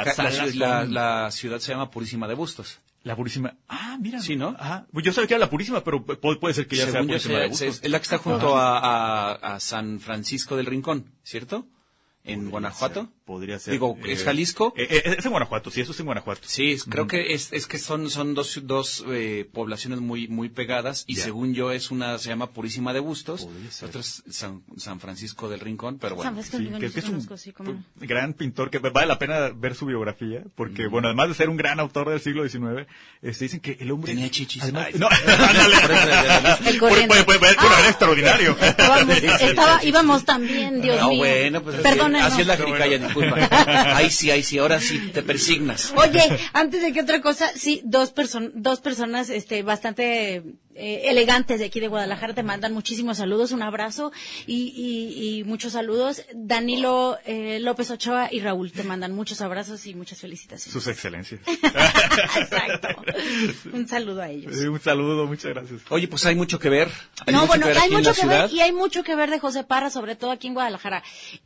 [0.86, 2.80] la ciudad se llama Purísima de Bustos.
[3.04, 3.56] La Purísima.
[3.68, 4.20] Ah, mira.
[4.20, 4.54] Sí, ¿no?
[4.58, 4.86] Ajá.
[4.92, 7.08] Pues yo sabía que era la Purísima, pero pu- puede ser que ya sea Según
[7.08, 7.84] yo, Purísima de se- Bustos.
[7.84, 11.66] es la que está junto a, a- a San Francisco del Rincón, ¿cierto?
[12.24, 13.00] En Guanajuato.
[13.02, 13.72] ser, podría ser.
[13.72, 14.74] Digo, ¿es Eh, Jalisco?
[14.76, 16.42] eh, eh, es en Guanajuato, sí, eso es en Guanajuato.
[16.44, 20.48] Sí, es- creo que es, es que son, son dos, dos eh, poblaciones muy, muy
[20.50, 21.24] pegadas y Ya.
[21.24, 23.48] según yo es una, se llama Purísima de Bustos,
[23.82, 26.30] otra es San, San Francisco del Rincón, pero San bueno.
[26.32, 29.48] Francisco Sí, del Rincón, que, yo que es un gran pintor que vale la pena
[29.54, 32.86] ver su biografía, porque, bueno, además de ser un gran autor del siglo XIX,
[33.22, 34.12] este, dicen que el hombre...
[34.12, 34.62] Tenía chichis.
[34.62, 35.08] Además- Ay, no,
[36.78, 37.76] puede- bueno, Ah.
[37.80, 38.56] era extraordinario.
[39.40, 41.18] Estaba, íbamos también, Dios no, mío.
[41.18, 42.32] bueno, pues Perdónenos.
[42.32, 43.96] así es la jericaya, disculpa.
[43.96, 45.92] Ahí sí, ahí sí, ahora sí te persignas.
[45.96, 50.42] Oye, antes de que otra cosa, sí, dos, person dos personas este, bastante
[50.74, 54.12] eh, elegantes de aquí de Guadalajara te mandan muchísimos saludos, un abrazo
[54.46, 56.22] y, y, y muchos saludos.
[56.34, 60.72] Danilo eh, López Ochoa y Raúl te mandan muchos abrazos y muchas felicitaciones.
[60.72, 61.40] Sus excelencias.
[62.36, 62.88] Exacto.
[63.72, 64.56] Un saludo a ellos.
[64.60, 65.80] Eh, un saludo, muchas gracias.
[65.90, 66.88] Oye, pues hay mucho que ver.
[67.26, 68.72] Hay No, mucho bueno, que ver hay aquí en mucho la que ver y hay
[68.72, 71.02] mucho que ver de José Parra, sobre todo aquí en Guadalajara.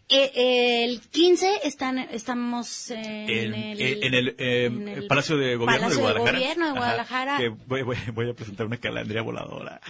[0.09, 2.99] Eh, el 15 están, estamos en
[3.29, 6.39] En, el, en el, eh, en el Palacio de Gobierno Palacio de Guadalajara.
[6.39, 7.39] Gobierno de Ajá, Guadalajara.
[7.39, 9.81] que voy, voy- voy a presentar una calandria voladora.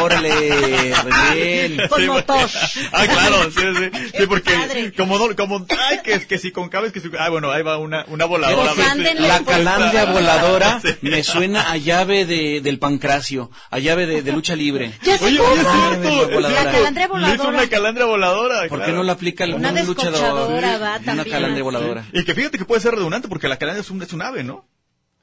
[0.00, 1.88] Órale, René.
[1.88, 2.48] Con Sí, motor.
[2.92, 4.10] Ah, claro, sí, sí.
[4.18, 4.92] Sí, porque padre.
[4.94, 8.04] como, como, ay, que, que si con cables, que si, ah, bueno, ahí va una,
[8.08, 8.72] una voladora.
[8.74, 10.88] Pues La calandria voladora Sí.
[11.02, 14.92] me suena a llave de, del pancracio, a llave de, de lucha libre.
[15.02, 17.48] Ya sé Oye, oye, es cierto, La calandria Le hizo voladora.
[17.48, 18.68] una calandria voladora.
[18.68, 20.62] ¿Por qué no la aplica el Una un luchador?
[20.64, 22.04] va, Una calandria voladora.
[22.12, 24.44] Y que fíjate que puede ser redundante porque la calandria es un, es un ave,
[24.44, 24.66] ¿no?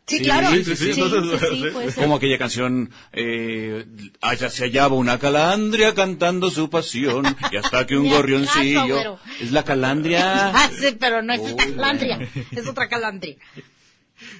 [0.07, 0.51] Sí, Sí, claro.
[0.51, 1.69] sí, sí, Sí, sí, entonces, sí, sí, sí.
[1.73, 2.03] puede ser.
[2.03, 3.85] Como aquella canción, eh,
[4.21, 9.63] allá se hallaba una calandria cantando su pasión, y hasta que un gorrioncillo, es la
[9.63, 10.51] calandria.
[10.55, 13.35] Ah, sí, pero no es Uy, esta calandria, es otra calandria.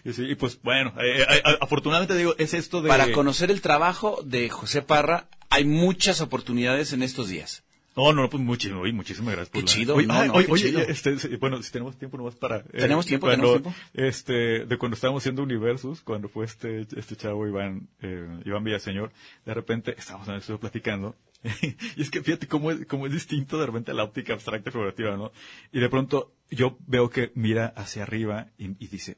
[0.04, 2.90] Y, sí, y pues bueno, eh, eh, eh, afortunadamente digo, es esto de...
[2.90, 7.65] Para conocer el trabajo de José Parra, hay muchas oportunidades en estos días.
[7.96, 9.50] No, no, pues muchísimo, muchísimas gracias.
[9.50, 10.80] por Qué la- chido, Oye, no, ay, no, oye, qué oye, chido.
[10.82, 12.58] este, bueno, si tenemos tiempo nomás para...
[12.58, 13.80] eh, Tenemos tiempo, cuando, tenemos tiempo.
[13.94, 19.12] Este, de cuando estábamos haciendo Universus, cuando fue este, este chavo Iván, eh, Iván Villaseñor,
[19.46, 21.16] de repente estábamos en el estudio platicando,
[21.96, 24.74] y es que fíjate cómo es, cómo es distinto de repente la óptica abstracta y
[24.74, 25.32] figurativa, ¿no?
[25.72, 29.18] Y de pronto yo veo que mira hacia arriba y, y dice,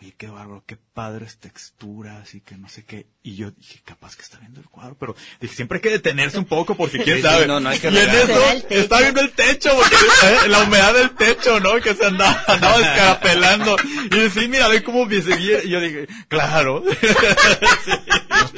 [0.00, 3.06] oye, qué bárbaro, qué padres texturas y que no sé qué.
[3.22, 6.38] Y yo dije, capaz que está viendo el cuadro, pero dije, siempre hay que detenerse
[6.38, 7.42] un poco porque quién Sí, sabe.
[7.42, 8.40] sí, no, no hay que y en eso
[8.70, 11.74] está viendo el techo, porque eh, la humedad del techo, ¿no?
[11.80, 13.76] Que se andaba, andaba escarapelando.
[14.16, 15.62] Y sí, mira, ve cómo me seguía.
[15.64, 16.82] Y yo dije, claro.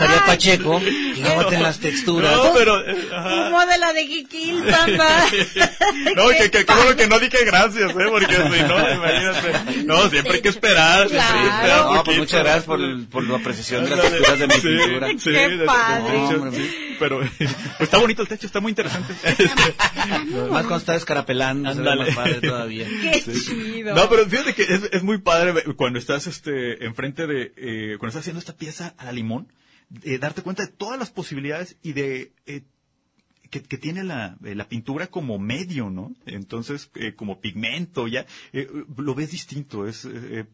[0.04, 0.80] estaría Pacheco,
[1.14, 2.36] clávate en las texturas.
[2.36, 3.66] No, pero, eh, ajá.
[3.70, 5.26] De la de Kikil, papá.
[6.16, 7.94] No, que, que, que bueno que no dije gracias, ¿eh?
[8.10, 9.82] Porque si no, imagínate.
[9.84, 11.08] No, siempre hay que esperar.
[11.08, 11.56] siempre hay que Claro.
[11.56, 14.60] esperar No, pues muchas gracias por, por la apreciación de las texturas de mi Sí,
[14.60, 15.08] pintura.
[15.08, 16.16] sí, Qué padre.
[16.18, 16.50] Hombre.
[16.56, 19.14] sí, pero pues, está bonito el techo, está muy interesante.
[20.50, 22.86] Más cuando está descarapelando, se ve más padre todavía.
[22.86, 23.94] Qué chido.
[23.94, 28.08] No, pero fíjate que es, es muy padre cuando estás este enfrente de eh, cuando
[28.08, 29.48] estás haciendo esta pieza a la limón,
[30.02, 32.62] eh, darte cuenta de todas las posibilidades y de eh,
[33.50, 36.14] que, que tiene la, eh, la pintura como medio, ¿no?
[36.24, 39.86] Entonces, eh, como pigmento, ya eh, lo ves distinto.
[39.86, 40.08] Es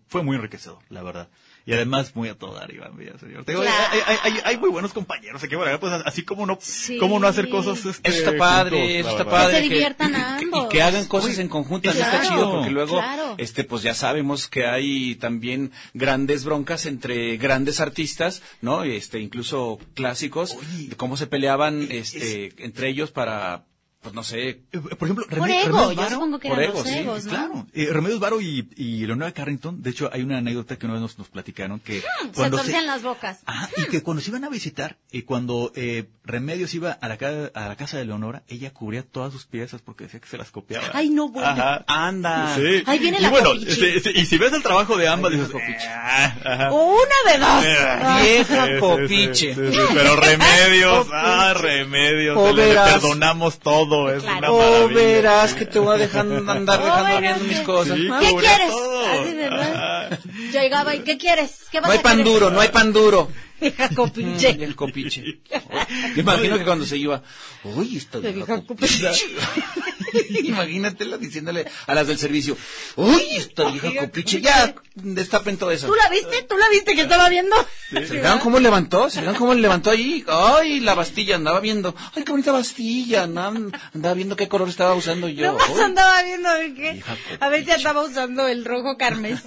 [0.09, 1.29] fue muy enriquecedor, la verdad.
[1.69, 3.45] Y además muy a todo dar, Iván Villaseñor.
[3.45, 3.85] Te digo, Claro.
[3.91, 6.97] hay, hay, hay, hay muy buenos compañeros aquí, bueno, pues así como no, Sí.
[6.99, 7.85] cómo no hacer cosas.
[7.85, 9.33] Este, Eso está padre, juntos, eso está verdad.
[9.41, 9.57] padre.
[9.57, 10.65] Que se diviertan que- ambos.
[10.65, 13.35] Y que hagan cosas en conjunto, así está claro, chido, porque luego, claro.
[13.39, 18.85] este, pues ya sabemos que hay también grandes broncas entre grandes artistas, ¿no?
[18.85, 20.57] Este, incluso clásicos,
[20.89, 23.65] de cómo se peleaban, este, entre ellos para,
[24.07, 26.59] pues no sé, Eh, Por ejemplo, Por Remedios- ego, Remedios yo Varo- supongo que por
[26.61, 27.31] eran ego, los sí, egos, ¿no?
[27.31, 30.93] Claro, eh, Remedios Varo y, y Leonora Carrington, de hecho hay una anécdota que una
[30.95, 33.41] vez nos, nos platicaron que Hmm, Se torcían las bocas.
[33.47, 37.17] Ajá, y que cuando se iban a visitar, y cuando eh, Remedios iba a la,
[37.17, 40.37] ca- a la casa de Leonora, ella cubría todas sus piezas porque decía que se
[40.39, 40.87] las copiaba.
[40.93, 41.49] Ay, no, bueno.
[41.49, 41.85] Ajá.
[41.89, 42.55] anda.
[42.57, 42.83] Sí.
[42.87, 43.71] Ahí viene y la bueno, copichi.
[43.73, 45.85] este, este, y si ves el trabajo de ambas, dices, copichi.
[45.89, 46.73] "Ah, ajá".
[46.73, 47.65] Una de dos.
[47.79, 49.55] Ah, Vieja copiche.
[49.55, 54.55] sí, pero remedios, ah, remedios, O le perdonamos todo, es Claro.
[54.55, 57.97] una Oh, verás que te voy a dejar andar Oh, dejando viendo mis cosas.
[57.97, 58.69] ¿Qué quieres?
[58.71, 59.07] todo.
[59.07, 60.19] Así, ¿verdad?
[60.53, 61.51] Llegaba y, ¿qué quieres?
[61.71, 62.33] ¿Qué vas No hay a pan querer?
[62.33, 63.29] duro, no hay pan duro.
[63.61, 64.51] Vieja Mm, copiche.
[64.51, 65.23] el copiche.
[66.15, 67.23] Me imagino que cuando se iba,
[67.65, 69.11] uy, esta vieja vieja copiche.
[70.45, 72.57] Imagínatela diciéndole a las del servicio,
[72.97, 75.87] uy, esta vieja copiche, ya, destapen todo eso.
[75.87, 76.43] ¿Tú la viste?
[76.49, 77.55] ¿Tú la viste que estaba viendo?
[77.91, 79.11] ¿Se fijaron cómo levantó?
[79.11, 80.25] ¿Se fijaron cómo le levantó ahí?
[80.29, 81.95] Ay, la Bastilla, andaba viendo.
[82.15, 83.23] Ay, qué bonita Bastilla.
[83.25, 85.47] Andaba, viendo qué color estaba usando yo.
[85.47, 85.81] Nomás Uy.
[85.81, 87.03] andaba viendo a ver qué.
[87.41, 89.43] A ver si andaba usando el rojo carmesí.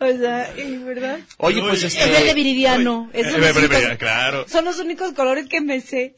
[0.00, 1.20] O sea, y ¿verdad?
[1.38, 3.10] Oye, pues Es el de este, Viridiano.
[3.26, 4.46] Esos eh, son, los eh, únicos, claro.
[4.48, 6.14] son los únicos colores que me sé.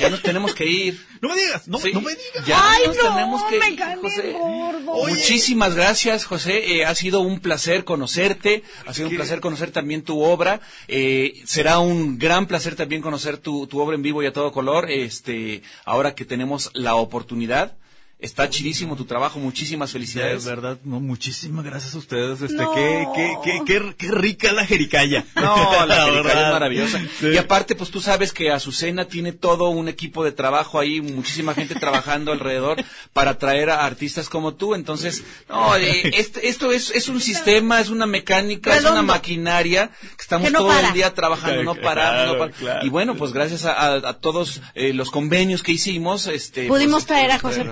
[0.00, 1.10] ya nos tenemos que ir.
[1.20, 2.46] No me digas, no, Sí, no me digas.
[2.46, 4.36] Ya Ay, nos no, tenemos que me ir, José.
[4.84, 6.76] Muchísimas gracias, José.
[6.76, 8.62] Eh, ha sido un placer conocerte.
[8.86, 10.60] Ha sido un placer conocer también tu obra.
[10.88, 14.50] Eh, será un gran placer también conocer tu, tu obra en vivo y a todo
[14.50, 14.90] color.
[14.90, 17.76] Este, ahora que tenemos la oportunidad.
[18.20, 19.38] Está chidísimo tu trabajo.
[19.38, 20.44] Muchísimas De felicidades.
[20.44, 22.40] verdad, no, muchísimas gracias a ustedes.
[22.42, 22.72] Este, No.
[22.74, 25.24] qué, qué, qué, qué, qué rica la jericaya.
[25.34, 26.46] No, la jericaya verdad.
[26.46, 27.00] es maravillosa.
[27.18, 27.28] Sí.
[27.28, 31.54] Y aparte, pues tú sabes que Azucena tiene todo un equipo de trabajo ahí, muchísima
[31.54, 32.76] gente trabajando alrededor
[33.12, 34.74] para traer a artistas como tú.
[34.74, 39.90] Entonces, no, eh, este- esto es, es un sistema, es una mecánica, es una maquinaria
[40.00, 40.88] que estamos Que no todo para.
[40.88, 42.86] el día trabajando, no Claro, parando, no para- claro.
[42.86, 47.04] Y bueno, pues gracias a, a- a todos eh, los convenios que hicimos, este, Pudimos
[47.04, 47.70] pues, traer a pues, José traer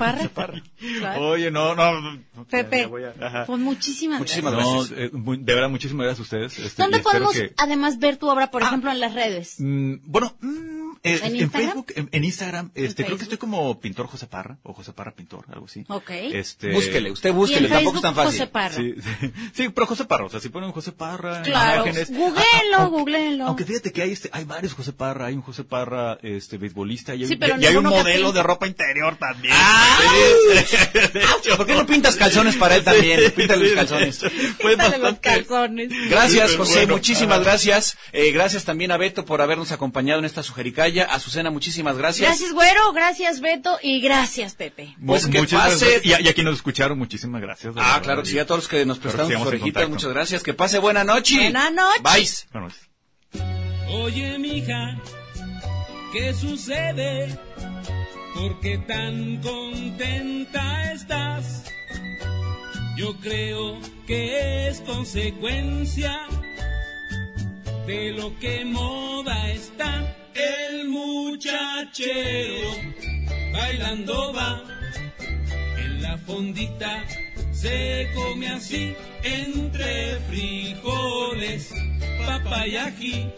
[0.99, 1.29] Claro.
[1.29, 2.19] Oye, no, no.
[2.51, 2.89] Pepe,
[3.23, 4.91] a- pues muchísimas, Muchísimas gracias.
[4.91, 5.11] No, eh,
[5.41, 6.59] de verdad, muchísimas gracias a ustedes.
[6.59, 9.57] este, ¿Dónde podemos que- además ver tu obra, por ejemplo, en las redes?
[9.59, 10.68] Mm, bueno, mm,
[11.03, 11.51] Eh, ¿En en, Instagram?
[11.69, 13.19] Facebook, en, en Instagram, este, creo Facebook?
[13.19, 15.85] que estoy como pintor José Parra, o José Parra pintor, algo así.
[15.89, 16.11] Ok.
[16.11, 18.33] Este, Búsquele, usted búsquele, tampoco Facebook, es tan fácil.
[18.41, 18.75] José Parra.
[18.77, 22.11] Sí, sí, sí, pero José Parra, o sea, si ponen José Parra, Claro, imágenes.
[22.11, 22.37] googleenlo,
[22.77, 23.47] Ah, aunque- googleenlo.
[23.47, 27.15] Aunque fíjate que hay este, hay varios José Parra, hay un José Parra, este, beisbolista,
[27.15, 29.55] y hay, Sí, pero y hay un modelo de ropa interior también.
[29.55, 31.49] ¡Auch!
[31.57, 33.33] ¿Por qué no pintas calzones para él también?
[33.33, 34.21] Píntale los calzones.
[34.59, 35.91] Quítale los calzones.
[36.11, 37.97] Gracias, José, muchísimas gracias.
[38.13, 40.43] Eh, gracias también a Beto por habernos acompañado en esta
[40.91, 41.15] sujericaya.
[41.15, 42.29] Azucena, muchísimas gracias.
[42.29, 44.95] Gracias, güero, gracias, Beto, y gracias, Pepe.
[45.05, 45.85] Pues que muchas pase.
[45.87, 46.07] gracias.
[46.07, 47.75] Y, a- y a quienes nos escucharon, muchísimas gracias.
[47.77, 48.03] Ah, verdad.
[48.03, 49.89] claro que sí, a todos los que nos prestaron sus orejitas, contacto.
[49.91, 50.43] muchas gracias.
[50.43, 51.37] Que pase buena noche.
[51.37, 52.01] Buena noche.
[52.03, 52.29] Bye.
[52.53, 52.73] Buenas
[53.35, 53.89] noches.
[53.91, 54.99] Oye, mija,
[56.13, 57.39] ¿qué sucede?
[58.35, 61.65] ¿Por qué tan contenta estás?
[62.97, 66.19] Yo creo que es consecuencia
[67.87, 70.15] de lo que moda está.
[70.39, 72.71] El muchachero
[73.53, 74.63] bailando va
[75.79, 77.05] en la fondita.
[77.53, 81.73] Se come así entre frijoles,
[82.25, 83.33] papa y ají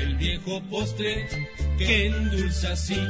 [0.00, 1.26] el viejo postre
[1.76, 3.00] que endulza así